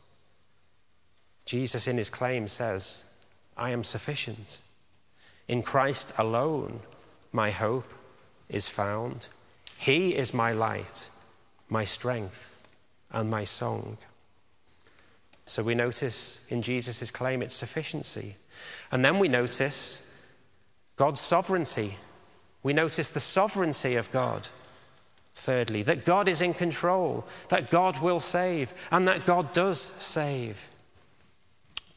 Jesus, 1.43 1.86
in 1.86 1.97
his 1.97 2.10
claim, 2.10 2.47
says, 2.47 3.04
I 3.58 3.71
am 3.71 3.84
sufficient. 3.84 4.60
In 5.49 5.62
Christ 5.62 6.13
alone, 6.17 6.80
my 7.34 7.51
hope 7.51 7.93
is 8.47 8.69
found. 8.69 9.27
He 9.82 10.15
is 10.15 10.32
my 10.32 10.52
light, 10.52 11.10
my 11.67 11.86
strength, 11.86 12.62
and 13.12 13.32
my 13.32 13.46
song. 13.46 13.98
So 15.48 15.63
we 15.63 15.74
notice 15.74 16.46
in 16.50 16.62
Jesus' 16.62 17.10
claim 17.10 17.41
its 17.41 17.56
sufficiency. 17.56 18.36
And 18.91 19.04
then 19.04 19.17
we 19.17 19.28
notice 19.28 20.08
God's 20.98 21.20
sovereignty. 21.20 21.98
We 22.62 22.74
notice 22.74 23.10
the 23.10 23.20
sovereignty 23.20 23.96
of 23.96 24.12
God. 24.12 24.50
Thirdly, 25.34 25.82
that 25.82 26.06
God 26.06 26.30
is 26.30 26.44
in 26.44 26.54
control, 26.54 27.26
that 27.50 27.72
God 27.72 28.02
will 28.02 28.20
save, 28.20 28.76
and 28.91 29.08
that 29.08 29.26
God 29.26 29.52
does 29.52 29.82
save. 29.82 30.70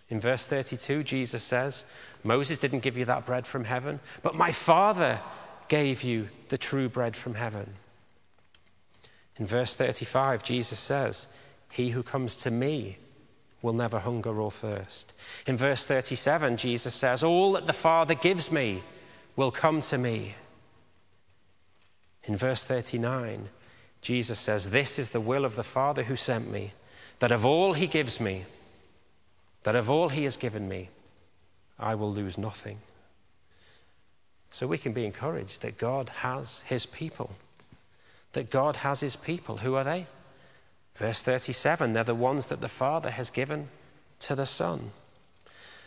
In 0.09 0.21
verse 0.21 0.47
32, 0.47 1.03
Jesus 1.03 1.43
says, 1.43 1.85
Moses 2.23 2.59
didn't 2.59 2.83
give 2.83 2.97
you 2.97 3.05
that 3.05 3.27
bread 3.27 3.47
from 3.47 3.65
heaven, 3.65 4.01
but 4.23 4.35
my 4.35 4.53
Father 4.53 5.21
gave 5.75 6.05
you 6.05 6.29
the 6.51 6.57
true 6.57 6.89
bread 6.89 7.17
from 7.17 7.35
heaven. 7.35 7.75
In 9.39 9.45
verse 9.45 9.75
35, 9.75 10.45
Jesus 10.45 10.79
says, 10.79 11.37
He 11.69 11.89
who 11.89 12.05
comes 12.05 12.37
to 12.37 12.51
me 12.53 12.99
will 13.61 13.73
never 13.73 13.99
hunger 13.99 14.41
or 14.41 14.53
thirst. 14.53 15.21
In 15.49 15.57
verse 15.57 15.85
37, 15.85 16.59
Jesus 16.59 16.95
says, 16.95 17.25
All 17.25 17.55
that 17.55 17.67
the 17.67 17.73
Father 17.73 18.15
gives 18.15 18.53
me 18.53 18.85
will 19.35 19.51
come 19.51 19.81
to 19.81 19.99
me. 19.99 20.37
In 22.23 22.37
verse 22.37 22.63
39, 22.63 23.49
Jesus 24.01 24.39
says, 24.39 24.71
This 24.71 24.97
is 24.97 25.11
the 25.11 25.21
will 25.21 25.45
of 25.45 25.57
the 25.57 25.65
Father 25.65 26.05
who 26.05 26.15
sent 26.15 26.53
me, 26.53 26.73
that 27.19 27.33
of 27.33 27.45
all 27.45 27.73
he 27.73 27.89
gives 27.89 28.21
me, 28.21 28.45
that 29.65 29.75
of 29.75 29.91
all 29.91 30.11
he 30.11 30.23
has 30.23 30.37
given 30.37 30.69
me, 30.69 30.91
I 31.81 31.97
will 31.97 32.13
lose 32.13 32.39
nothing. 32.39 32.79
So 34.55 34.69
we 34.69 34.79
can 34.79 34.93
be 34.93 35.05
encouraged 35.05 35.63
that 35.63 35.79
God 35.79 36.11
has 36.21 36.61
his 36.61 36.87
people. 36.87 37.33
That 38.35 38.51
God 38.51 38.77
has 38.77 39.01
his 39.01 39.17
people. 39.17 39.57
Who 39.57 39.75
are 39.75 39.83
they? 39.83 40.07
Verse 40.95 41.23
37 41.23 41.93
they're 41.93 42.05
the 42.05 42.15
ones 42.15 42.47
that 42.47 42.61
the 42.61 42.69
Father 42.69 43.11
has 43.11 43.31
given 43.31 43.67
to 44.21 44.37
the 44.37 44.47
Son. 44.47 44.93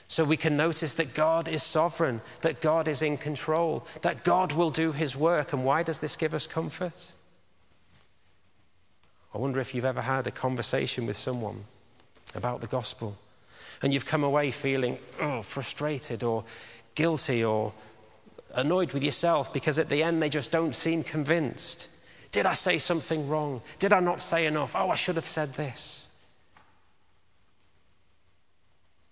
So 0.09 0.25
we 0.25 0.35
can 0.35 0.57
notice 0.57 0.93
that 0.95 1.13
God 1.13 1.47
is 1.47 1.63
sovereign, 1.63 2.19
that 2.41 2.59
God 2.59 2.89
is 2.89 3.01
in 3.01 3.15
control, 3.15 3.87
that 4.01 4.25
God 4.25 4.51
will 4.51 4.69
do 4.69 4.91
his 4.91 5.15
work. 5.15 5.53
And 5.53 5.63
why 5.63 5.81
does 5.81 6.01
this 6.01 6.17
give 6.17 6.33
us 6.33 6.45
comfort? 6.45 7.13
I 9.33 9.37
wonder 9.37 9.61
if 9.61 9.73
you've 9.73 9.85
ever 9.85 10.01
had 10.01 10.27
a 10.27 10.31
conversation 10.31 11.05
with 11.05 11.15
someone 11.15 11.63
about 12.35 12.59
the 12.59 12.67
gospel 12.67 13.17
and 13.81 13.93
you've 13.93 14.05
come 14.05 14.25
away 14.25 14.51
feeling 14.51 14.97
oh, 15.21 15.41
frustrated 15.41 16.21
or 16.21 16.43
guilty 16.95 17.45
or 17.45 17.71
annoyed 18.53 18.93
with 18.93 19.03
yourself 19.03 19.53
because 19.53 19.79
at 19.79 19.89
the 19.89 20.03
end 20.03 20.21
they 20.21 20.29
just 20.29 20.51
don't 20.51 20.73
seem 20.73 21.03
convinced. 21.03 21.89
Did 22.31 22.45
I 22.45 22.53
say 22.53 22.77
something 22.77 23.27
wrong? 23.27 23.61
Did 23.79 23.93
I 23.93 23.99
not 23.99 24.21
say 24.21 24.45
enough? 24.45 24.75
Oh, 24.75 24.89
I 24.89 24.95
should 24.95 25.15
have 25.15 25.25
said 25.25 25.53
this. 25.53 26.07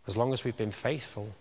as 0.08 0.16
long 0.18 0.34
as 0.34 0.44
we've 0.44 0.58
been 0.58 0.72
faithful, 0.72 1.36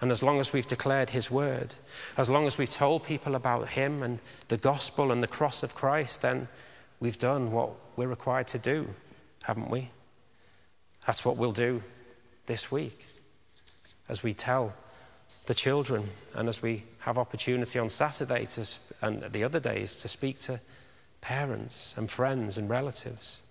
and 0.00 0.10
as 0.10 0.22
long 0.22 0.40
as 0.40 0.52
we've 0.52 0.66
declared 0.66 1.10
His 1.10 1.30
word, 1.30 1.74
as 2.16 2.30
long 2.30 2.46
as 2.46 2.58
we've 2.58 2.70
told 2.70 3.04
people 3.04 3.34
about 3.34 3.68
Him 3.70 4.02
and 4.02 4.18
the 4.48 4.56
gospel 4.56 5.12
and 5.12 5.22
the 5.22 5.28
cross 5.28 5.62
of 5.62 5.74
Christ, 5.74 6.22
then 6.22 6.48
we've 6.98 7.18
done 7.18 7.52
what 7.52 7.70
we're 7.96 8.08
required 8.08 8.48
to 8.48 8.58
do, 8.58 8.88
haven't 9.42 9.70
we? 9.70 9.90
That's 11.06 11.24
what 11.24 11.36
we'll 11.36 11.52
do 11.52 11.82
this 12.46 12.72
week 12.72 13.06
as 14.08 14.22
we 14.22 14.34
tell 14.34 14.74
the 15.46 15.54
children 15.54 16.08
and 16.34 16.48
as 16.48 16.62
we 16.62 16.84
have 17.00 17.18
opportunity 17.18 17.78
on 17.78 17.88
Saturday 17.88 18.44
to, 18.46 18.68
and 19.02 19.22
the 19.22 19.44
other 19.44 19.60
days 19.60 19.96
to 19.96 20.08
speak 20.08 20.38
to 20.40 20.60
parents 21.20 21.94
and 21.96 22.10
friends 22.10 22.58
and 22.58 22.68
relatives. 22.68 23.42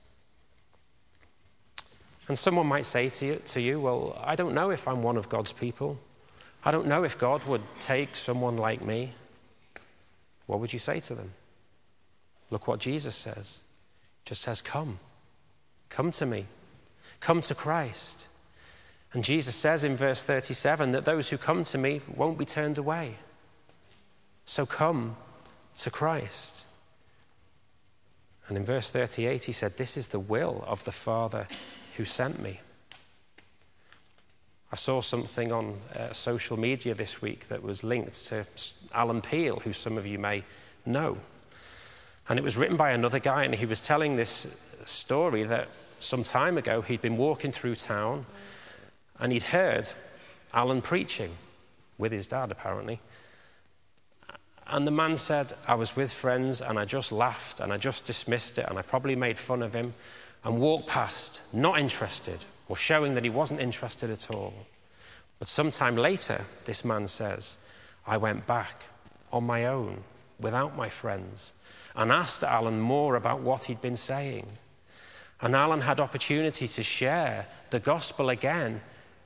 And 2.28 2.38
someone 2.38 2.68
might 2.68 2.86
say 2.86 3.10
to 3.10 3.26
you, 3.26 3.36
to 3.46 3.62
you, 3.62 3.80
Well, 3.80 4.22
I 4.24 4.36
don't 4.36 4.54
know 4.54 4.70
if 4.70 4.88
I'm 4.88 5.02
one 5.02 5.18
of 5.18 5.30
God's 5.30 5.52
people. 5.52 6.00
I 6.64 6.72
don't 6.72 6.88
know 6.88 7.04
if 7.04 7.18
God 7.18 7.46
would 7.46 7.64
take 7.80 8.16
someone 8.16 8.58
like 8.58 8.84
me. 8.84 9.14
What 10.46 10.60
would 10.60 10.74
you 10.74 10.80
say 10.80 11.00
to 11.02 11.16
them? 11.16 11.32
Look 12.52 12.68
what 12.68 12.80
Jesus 12.80 13.16
says. 13.16 13.62
Just 14.26 14.42
says, 14.42 14.62
Come. 14.62 15.00
Come 15.90 16.12
to 16.12 16.26
me. 16.26 16.46
Come 17.20 17.42
to 17.42 17.56
Christ. 17.56 18.28
And 19.12 19.24
Jesus 19.24 19.56
says 19.56 19.84
in 19.84 19.96
verse 19.96 20.24
37 20.24 20.92
that 20.92 21.06
those 21.06 21.32
who 21.32 21.38
come 21.38 21.64
to 21.64 21.78
me 21.80 22.02
won't 22.16 22.38
be 22.38 22.46
turned 22.46 22.78
away. 22.78 23.16
So 24.50 24.66
come 24.66 25.16
to 25.76 25.92
Christ. 25.92 26.66
And 28.48 28.58
in 28.58 28.66
verse 28.66 28.90
38, 28.90 29.44
he 29.44 29.52
said, 29.52 29.78
This 29.78 29.96
is 29.96 30.08
the 30.08 30.20
will 30.20 30.64
of 30.66 30.84
the 30.86 30.92
Father 30.92 31.48
who 31.98 32.04
sent 32.04 32.42
me. 32.42 32.60
I 34.72 34.76
saw 34.76 35.02
something 35.02 35.52
on 35.52 35.78
uh, 35.96 36.14
social 36.14 36.58
media 36.58 36.96
this 36.96 37.22
week 37.22 37.48
that 37.50 37.62
was 37.62 37.84
linked 37.84 38.26
to 38.26 38.44
Alan 38.92 39.22
Peel, 39.22 39.60
who 39.60 39.72
some 39.72 40.00
of 40.00 40.08
you 40.08 40.18
may 40.18 40.44
know. 40.84 41.20
And 42.28 42.40
it 42.40 42.44
was 42.44 42.58
written 42.58 42.76
by 42.76 42.90
another 42.90 43.20
guy, 43.20 43.44
and 43.44 43.54
he 43.54 43.68
was 43.68 43.80
telling 43.80 44.16
this 44.16 44.60
story 44.84 45.44
that 45.44 45.68
some 46.00 46.24
time 46.24 46.58
ago 46.58 46.82
he'd 46.82 47.02
been 47.02 47.18
walking 47.18 47.52
through 47.52 47.76
town 47.76 48.26
and 49.20 49.32
he'd 49.32 49.44
heard 49.44 49.94
Alan 50.56 50.82
preaching 50.82 51.34
with 52.00 52.12
his 52.12 52.26
dad, 52.26 52.50
apparently. 52.50 53.00
And 54.72 54.86
the 54.86 54.92
man 54.92 55.18
said, 55.18 55.54
I 55.68 55.74
was 55.74 55.96
with 55.96 56.14
friends 56.14 56.62
and 56.62 56.78
I 56.78 56.86
just 56.86 57.12
laughed 57.12 57.60
and 57.60 57.74
I 57.74 57.78
just 57.78 58.06
dismissed 58.06 58.60
it 58.60 58.66
and 58.70 58.78
I 58.78 58.84
probably 58.84 59.16
made 59.16 59.38
fun 59.38 59.64
of 59.64 59.74
him 59.74 59.96
and 60.44 60.60
walked 60.60 60.88
past, 60.88 61.42
not 61.54 61.80
interested, 61.80 62.46
or 62.68 62.76
showing 62.76 63.16
that 63.16 63.24
he 63.24 63.30
wasn't 63.32 63.62
interested 63.62 64.12
at 64.12 64.30
all. 64.30 64.54
But 65.40 65.48
sometime 65.48 65.96
later, 65.96 66.42
this 66.66 66.86
man 66.86 67.08
says, 67.08 67.66
I 68.06 68.18
went 68.18 68.46
back 68.46 68.84
on 69.34 69.44
my 69.44 69.66
own, 69.66 70.04
without 70.40 70.78
my 70.78 70.90
friends, 70.90 71.54
and 71.96 72.12
asked 72.12 72.44
Alan 72.44 72.80
more 72.80 73.16
about 73.16 73.42
what 73.42 73.66
he'd 73.66 73.82
been 73.82 73.96
saying. 73.96 74.46
And 75.42 75.56
Alan 75.56 75.82
had 75.82 76.00
opportunity 76.00 76.68
to 76.68 76.84
share 76.84 77.48
the 77.72 77.80
gospel 77.80 78.30
again 78.30 78.82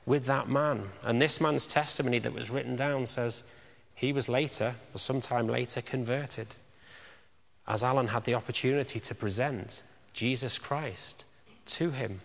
with 0.06 0.26
that 0.26 0.48
man. 0.48 0.88
And 1.04 1.20
this 1.20 1.40
man's 1.40 1.66
testimony 1.66 2.18
that 2.20 2.32
was 2.32 2.50
written 2.50 2.76
down 2.76 3.06
says 3.06 3.44
he 3.94 4.12
was 4.12 4.28
later, 4.28 4.74
or 4.94 4.98
sometime 4.98 5.46
later, 5.46 5.80
converted. 5.80 6.54
As 7.66 7.82
Alan 7.82 8.08
had 8.08 8.24
the 8.24 8.34
opportunity 8.34 9.00
to 9.00 9.14
present 9.14 9.82
Jesus 10.12 10.58
Christ 10.58 11.24
to 11.66 11.90
him. 11.90 12.20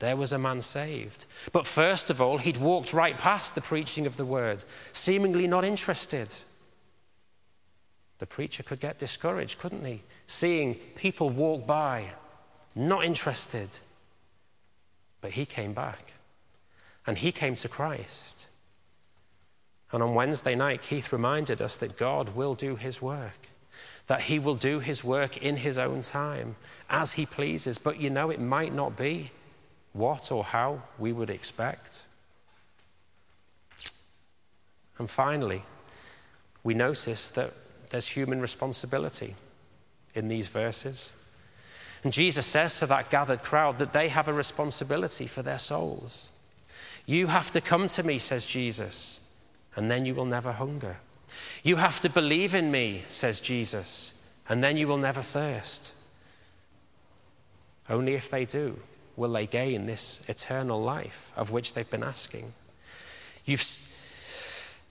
There 0.00 0.16
was 0.16 0.32
a 0.32 0.38
man 0.38 0.62
saved. 0.62 1.26
But 1.52 1.66
first 1.66 2.10
of 2.10 2.20
all, 2.20 2.38
he'd 2.38 2.56
walked 2.56 2.92
right 2.92 3.16
past 3.16 3.54
the 3.54 3.60
preaching 3.60 4.06
of 4.06 4.16
the 4.16 4.24
word, 4.24 4.64
seemingly 4.92 5.46
not 5.46 5.64
interested. 5.64 6.34
The 8.18 8.26
preacher 8.26 8.62
could 8.62 8.80
get 8.80 8.98
discouraged, 8.98 9.58
couldn't 9.58 9.84
he? 9.84 10.02
Seeing 10.26 10.74
people 10.74 11.30
walk 11.30 11.66
by, 11.66 12.10
not 12.74 13.04
interested. 13.04 13.68
But 15.20 15.32
he 15.32 15.46
came 15.46 15.72
back 15.72 16.14
and 17.06 17.18
he 17.18 17.32
came 17.32 17.54
to 17.56 17.68
Christ. 17.68 18.49
And 19.92 20.02
on 20.02 20.14
Wednesday 20.14 20.54
night, 20.54 20.82
Keith 20.82 21.12
reminded 21.12 21.60
us 21.60 21.76
that 21.78 21.96
God 21.96 22.36
will 22.36 22.54
do 22.54 22.76
his 22.76 23.02
work, 23.02 23.48
that 24.06 24.22
he 24.22 24.38
will 24.38 24.54
do 24.54 24.78
his 24.78 25.02
work 25.02 25.36
in 25.36 25.56
his 25.58 25.78
own 25.78 26.02
time 26.02 26.56
as 26.88 27.14
he 27.14 27.26
pleases. 27.26 27.78
But 27.78 28.00
you 28.00 28.10
know, 28.10 28.30
it 28.30 28.40
might 28.40 28.72
not 28.72 28.96
be 28.96 29.30
what 29.92 30.30
or 30.30 30.44
how 30.44 30.82
we 30.98 31.12
would 31.12 31.30
expect. 31.30 32.04
And 34.98 35.10
finally, 35.10 35.62
we 36.62 36.74
notice 36.74 37.30
that 37.30 37.52
there's 37.90 38.08
human 38.08 38.40
responsibility 38.40 39.34
in 40.14 40.28
these 40.28 40.46
verses. 40.46 41.16
And 42.04 42.12
Jesus 42.12 42.46
says 42.46 42.78
to 42.78 42.86
that 42.86 43.10
gathered 43.10 43.42
crowd 43.42 43.78
that 43.78 43.92
they 43.92 44.08
have 44.08 44.28
a 44.28 44.32
responsibility 44.32 45.26
for 45.26 45.42
their 45.42 45.58
souls. 45.58 46.32
You 47.06 47.26
have 47.26 47.50
to 47.52 47.60
come 47.60 47.88
to 47.88 48.02
me, 48.02 48.18
says 48.18 48.46
Jesus, 48.46 49.19
and 49.76 49.90
then 49.90 50.04
you 50.04 50.14
will 50.14 50.24
never 50.24 50.52
hunger. 50.52 50.96
You 51.62 51.76
have 51.76 52.00
to 52.00 52.10
believe 52.10 52.54
in 52.54 52.70
me, 52.70 53.04
says 53.08 53.40
Jesus, 53.40 54.20
and 54.48 54.62
then 54.62 54.76
you 54.76 54.88
will 54.88 54.98
never 54.98 55.22
thirst. 55.22 55.94
Only 57.88 58.14
if 58.14 58.30
they 58.30 58.44
do 58.44 58.78
will 59.16 59.32
they 59.32 59.46
gain 59.46 59.86
this 59.86 60.28
eternal 60.28 60.80
life 60.80 61.32
of 61.36 61.50
which 61.50 61.74
they've 61.74 61.90
been 61.90 62.02
asking. 62.02 62.52
You've, 63.44 63.60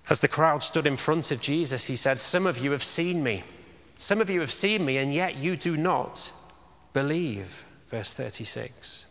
as 0.10 0.20
the 0.22 0.28
crowd 0.28 0.64
stood 0.64 0.86
in 0.86 0.98
front 0.98 1.32
of 1.32 1.42
Jesus, 1.42 1.86
he 1.86 1.96
said, 1.96 2.20
Some 2.20 2.46
of 2.46 2.58
you 2.58 2.72
have 2.72 2.84
seen 2.84 3.24
me. 3.24 3.44
Some 3.96 4.22
of 4.22 4.30
you 4.30 4.40
have 4.40 4.52
seen 4.52 4.86
me, 4.86 4.98
and 4.98 5.14
yet 5.14 5.36
you 5.36 5.56
do 5.56 5.76
not 5.76 6.32
believe. 6.94 7.66
Verse 7.88 8.14
36. 8.14 9.06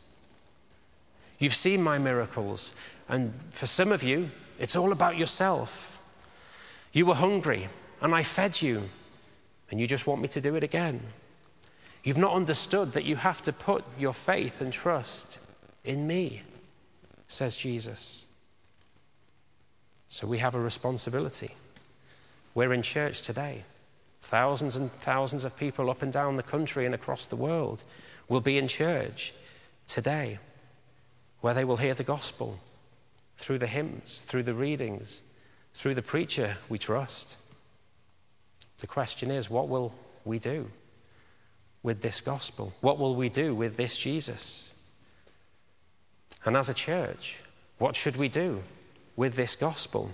You've 1.39 1.55
seen 1.55 1.83
my 1.83 1.99
miracles, 1.99 2.75
and 3.09 3.35
for 3.51 3.67
some 3.67 3.93
of 3.93 4.03
you, 4.03 4.31
it's 4.59 4.77
all 4.77 4.93
about 4.93 5.17
yourself. 5.17 6.03
You 6.93 7.07
were 7.07 7.15
hungry, 7.15 7.69
and 8.01 8.15
I 8.15 8.23
fed 8.23 8.61
you, 8.61 8.83
and 9.71 9.81
you 9.81 9.87
just 9.87 10.07
want 10.07 10.21
me 10.21 10.29
to 10.29 10.41
do 10.41 10.57
it 10.57 10.65
again. 10.65 11.01
You've 12.03 12.19
not 12.19 12.35
understood 12.35 12.93
that 12.93 13.05
you 13.05 13.17
have 13.17 13.43
to 13.43 13.53
put 13.53 13.85
your 13.99 14.13
faith 14.13 14.61
and 14.61 14.73
trust 14.73 15.39
in 15.85 16.07
me, 16.07 16.43
says 17.27 17.57
Jesus. 17.57 18.27
So 20.09 20.27
we 20.27 20.39
have 20.39 20.55
a 20.55 20.61
responsibility. 20.61 21.51
We're 22.55 22.73
in 22.73 22.83
church 22.83 23.23
today. 23.23 23.63
Thousands 24.21 24.75
and 24.75 24.91
thousands 24.91 25.45
of 25.45 25.57
people 25.57 25.91
up 25.91 26.03
and 26.03 26.13
down 26.13 26.37
the 26.37 26.43
country 26.43 26.87
and 26.87 26.95
across 26.95 27.27
the 27.27 27.37
world 27.37 27.85
will 28.29 28.41
be 28.41 28.59
in 28.59 28.69
church 28.69 29.33
today, 29.87 30.39
where 31.41 31.55
they 31.55 31.65
will 31.65 31.77
hear 31.77 31.95
the 31.95 32.05
gospel 32.05 32.59
through 33.39 33.59
the 33.59 33.67
hymns, 33.67 34.19
through 34.27 34.43
the 34.43 34.55
readings, 34.55 35.23
through 35.73 35.95
the 35.95 36.03
preacher 36.03 36.59
we 36.69 36.79
trust. 36.79 37.39
The 38.79 38.87
question 38.87 39.31
is, 39.31 39.49
what 39.49 39.69
will 39.69 39.95
we 40.25 40.39
do? 40.39 40.71
with 41.83 42.03
this 42.03 42.21
gospel? 42.21 42.73
What 42.81 42.99
will 42.99 43.15
we 43.15 43.29
do 43.29 43.55
with 43.55 43.77
this 43.77 43.99
Jesus? 43.99 44.75
And 46.45 46.57
as 46.57 46.69
a 46.69 46.75
church, 46.75 47.43
what 47.79 47.97
should 47.97 48.17
we 48.17 48.29
do 48.29 48.63
with 49.17 49.35
this 49.35 49.57
gospel? 49.57 50.11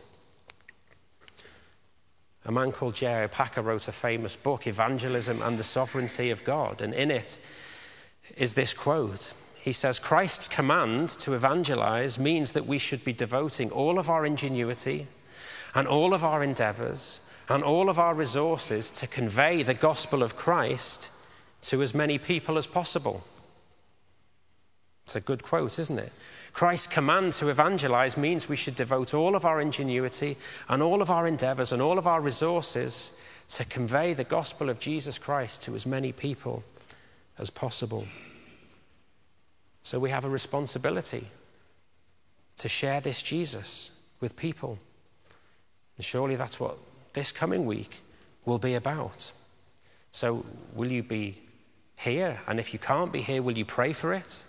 A 2.44 2.52
man 2.52 2.72
called 2.72 2.94
J.I. 2.94 3.26
Packer 3.28 3.62
wrote 3.62 3.88
a 3.88 3.92
famous 3.92 4.36
book, 4.36 4.66
Evangelism 4.66 5.40
and 5.42 5.58
the 5.58 5.64
Sovereignty 5.64 6.30
of 6.30 6.44
God, 6.44 6.82
and 6.82 6.92
in 6.92 7.10
it 7.10 7.38
is 8.36 8.54
this 8.54 8.74
quote. 8.74 9.32
He 9.64 9.72
says, 9.72 9.98
Christ's 9.98 10.46
command 10.46 11.08
to 11.20 11.32
evangelize 11.32 12.18
means 12.18 12.52
that 12.52 12.66
we 12.66 12.76
should 12.76 13.02
be 13.02 13.14
devoting 13.14 13.70
all 13.70 13.98
of 13.98 14.10
our 14.10 14.26
ingenuity 14.26 15.06
and 15.74 15.88
all 15.88 16.12
of 16.12 16.22
our 16.22 16.42
endeavors 16.42 17.20
and 17.48 17.64
all 17.64 17.88
of 17.88 17.98
our 17.98 18.12
resources 18.12 18.90
to 18.90 19.06
convey 19.06 19.62
the 19.62 19.72
gospel 19.72 20.22
of 20.22 20.36
Christ 20.36 21.10
to 21.62 21.82
as 21.82 21.94
many 21.94 22.18
people 22.18 22.58
as 22.58 22.66
possible. 22.66 23.24
It's 25.06 25.16
a 25.16 25.20
good 25.22 25.42
quote, 25.42 25.78
isn't 25.78 25.98
it? 25.98 26.12
Christ's 26.52 26.92
command 26.92 27.32
to 27.34 27.48
evangelize 27.48 28.18
means 28.18 28.50
we 28.50 28.56
should 28.56 28.76
devote 28.76 29.14
all 29.14 29.34
of 29.34 29.46
our 29.46 29.62
ingenuity 29.62 30.36
and 30.68 30.82
all 30.82 31.00
of 31.00 31.10
our 31.10 31.26
endeavors 31.26 31.72
and 31.72 31.80
all 31.80 31.98
of 31.98 32.06
our 32.06 32.20
resources 32.20 33.18
to 33.48 33.64
convey 33.64 34.12
the 34.12 34.24
gospel 34.24 34.68
of 34.68 34.78
Jesus 34.78 35.16
Christ 35.16 35.62
to 35.62 35.74
as 35.74 35.86
many 35.86 36.12
people 36.12 36.64
as 37.38 37.48
possible. 37.48 38.04
So 39.84 39.98
we 39.98 40.08
have 40.10 40.24
a 40.24 40.30
responsibility 40.30 41.26
to 42.56 42.68
share 42.68 43.02
this 43.02 43.22
Jesus 43.22 44.00
with 44.18 44.34
people. 44.34 44.78
And 45.98 46.04
surely 46.04 46.36
that's 46.36 46.58
what 46.58 46.78
this 47.12 47.30
coming 47.30 47.66
week 47.66 48.00
will 48.46 48.58
be 48.58 48.74
about. 48.74 49.30
So, 50.10 50.46
will 50.74 50.90
you 50.90 51.02
be 51.02 51.36
here? 51.96 52.40
And 52.46 52.58
if 52.58 52.72
you 52.72 52.78
can't 52.78 53.12
be 53.12 53.20
here, 53.20 53.42
will 53.42 53.58
you 53.58 53.66
pray 53.66 53.92
for 53.92 54.14
it? 54.14 54.42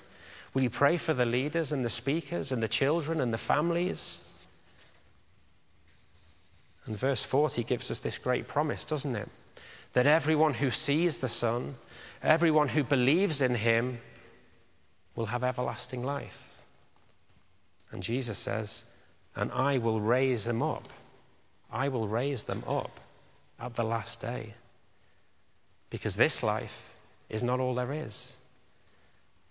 Will 0.54 0.63
you 0.63 0.69
pray 0.69 0.95
for 0.95 1.13
the 1.13 1.26
leaders 1.26 1.74
and 1.74 1.84
the 1.84 1.89
speakers 1.89 2.54
and 2.54 2.63
the 2.63 2.69
children 2.69 3.19
and 3.19 3.34
the 3.34 3.38
families? 3.38 4.48
And 6.86 6.98
verse 6.98 7.26
40 7.26 7.63
gives 7.63 7.91
us 7.91 8.00
this 8.00 8.17
great 8.17 8.48
promise, 8.48 8.86
doesn't 8.86 9.15
it? 9.15 9.28
That 9.93 10.08
everyone 10.08 10.54
who 10.54 10.71
sees 10.71 11.17
the 11.17 11.28
Son, 11.28 11.76
everyone 12.24 12.69
who 12.69 12.86
believes 12.86 13.41
in 13.41 13.56
him, 13.56 14.00
will 15.15 15.28
have 15.28 15.43
everlasting 15.43 16.04
life. 16.04 16.63
And 17.91 18.04
Jesus 18.04 18.38
says, 18.38 18.86
And 19.36 19.51
I 19.51 19.78
will 19.78 19.99
raise 19.99 20.45
them 20.45 20.62
up. 20.62 20.89
I 21.71 21.89
will 21.89 22.08
raise 22.08 22.43
them 22.43 22.63
up 22.67 22.99
at 23.60 23.75
the 23.75 23.84
last 23.84 24.21
day. 24.21 24.54
Because 25.89 26.15
this 26.15 26.43
life 26.43 26.95
is 27.30 27.43
not 27.43 27.60
all 27.60 27.73
there 27.73 27.93
is. 27.93 28.38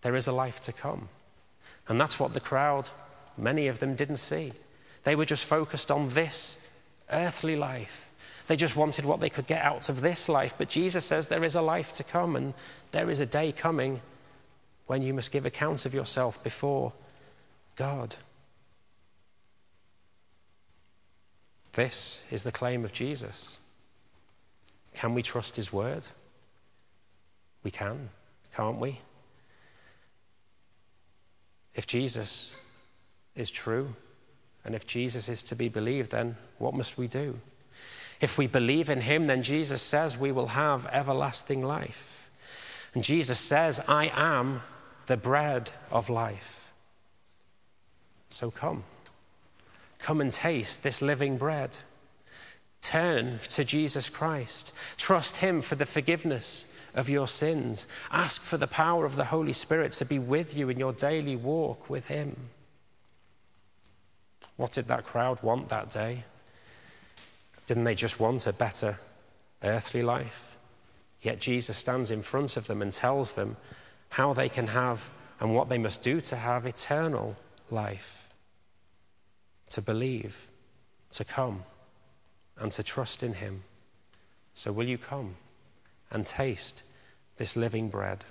There 0.03 0.17
is 0.17 0.27
a 0.27 0.33
life 0.33 0.61
to 0.63 0.73
come. 0.73 1.09
And 1.89 2.01
that's 2.01 2.21
what 2.21 2.35
the 2.35 2.41
crowd, 2.41 2.91
many 3.37 3.67
of 3.67 3.79
them, 3.79 3.95
didn't 3.95 4.19
see. 4.19 4.53
They 5.05 5.17
were 5.17 5.25
just 5.25 5.45
focused 5.45 5.91
on 5.91 6.09
this 6.11 6.61
earthly 7.11 7.57
life. 7.57 8.11
They 8.47 8.57
just 8.57 8.77
wanted 8.77 9.05
what 9.07 9.21
they 9.21 9.31
could 9.31 9.47
get 9.47 9.63
out 9.63 9.89
of 9.89 10.03
this 10.03 10.29
life. 10.29 10.55
But 10.57 10.69
Jesus 10.69 11.05
says 11.05 11.29
there 11.29 11.45
is 11.45 11.55
a 11.55 11.63
life 11.63 11.93
to 11.95 12.05
come, 12.05 12.37
and 12.37 12.53
there 12.91 13.09
is 13.09 13.21
a 13.21 13.27
day 13.27 13.53
coming 13.53 14.01
when 14.87 15.03
you 15.03 15.15
must 15.15 15.33
give 15.33 15.47
account 15.47 15.87
of 15.87 15.95
yourself 15.95 16.43
before 16.43 16.93
God. 17.77 18.17
This 21.73 22.27
is 22.31 22.45
the 22.45 22.53
claim 22.53 22.85
of 22.85 22.93
Jesus. 22.93 23.59
Can 24.95 25.15
we 25.15 25.23
trust 25.23 25.57
his 25.57 25.73
word? 25.73 26.07
We 27.63 27.71
can, 27.71 28.11
can't 28.55 28.79
we? 28.79 29.01
If 31.75 31.87
Jesus 31.87 32.57
is 33.35 33.51
true, 33.51 33.97
and 34.65 34.75
if 34.75 34.87
Jesus 34.87 35.29
is 35.29 35.43
to 35.45 35.57
be 35.57 35.69
believed, 35.69 36.13
then 36.13 36.37
what 36.59 36.75
must 36.75 36.97
we 36.97 37.09
do? 37.09 37.41
If 38.21 38.39
we 38.39 38.47
believe 38.47 38.89
in 38.89 39.01
him, 39.01 39.27
then 39.27 39.43
Jesus 39.43 39.83
says 39.83 40.17
we 40.17 40.33
will 40.33 40.49
have 40.49 40.87
everlasting 40.87 41.63
life. 41.63 42.31
And 42.95 43.03
Jesus 43.03 43.39
says, 43.39 43.85
I 43.89 44.11
am 44.15 44.63
the 45.07 45.17
bread 45.17 45.71
of 45.91 46.11
life. 46.11 46.73
So 48.29 48.51
come. 48.51 48.85
Come 49.99 50.21
and 50.21 50.33
taste 50.33 50.83
this 50.83 51.01
living 51.01 51.39
bread. 51.39 51.79
Turn 52.83 53.39
to 53.51 53.65
Jesus 53.65 54.09
Christ. 54.09 54.75
Trust 54.97 55.37
him 55.37 55.63
for 55.63 55.75
the 55.75 55.87
forgiveness 55.87 56.67
of 56.95 57.09
your 57.09 57.27
sins. 57.27 57.87
Ask 58.11 58.41
for 58.41 58.57
the 58.57 58.67
power 58.67 59.05
of 59.05 59.17
the 59.17 59.27
Holy 59.27 59.53
Spirit 59.53 59.93
to 59.93 60.05
be 60.05 60.19
with 60.19 60.57
you 60.57 60.69
in 60.69 60.79
your 60.79 60.93
daily 60.93 61.37
walk 61.37 61.91
with 61.91 62.09
Him. 62.09 62.37
What 64.57 64.73
did 64.73 64.85
that 64.87 65.05
crowd 65.05 65.43
want 65.43 65.69
that 65.69 65.91
day? 65.91 66.25
Didn't 67.67 67.85
they 67.85 67.95
just 67.95 68.21
want 68.21 68.47
a 68.47 68.53
better 68.53 68.99
earthly 69.63 70.03
life? 70.03 70.57
Yet 71.21 71.41
Jesus 71.41 71.77
stands 71.77 72.11
in 72.11 72.23
front 72.23 72.57
of 72.57 72.67
them 72.67 72.81
and 72.81 72.93
tells 72.93 73.33
them 73.33 73.57
how 74.15 74.33
they 74.33 74.49
can 74.49 74.69
have 74.69 75.11
and 75.41 75.53
what 75.53 75.69
they 75.69 75.77
must 75.77 76.01
do 76.05 76.21
to 76.21 76.37
have 76.37 76.67
eternal 76.67 77.37
life. 77.69 78.29
To 79.71 79.83
believe, 79.83 80.47
to 81.11 81.25
come, 81.25 81.65
and 82.57 82.71
to 82.71 82.85
trust 82.85 83.25
in 83.25 83.35
Him. 83.35 83.65
So, 84.55 84.71
will 84.71 84.87
you 84.87 84.99
come 84.99 85.35
and 86.13 86.25
taste 86.25 86.85
this 87.39 87.57
living 87.57 87.89
bread? 87.89 88.25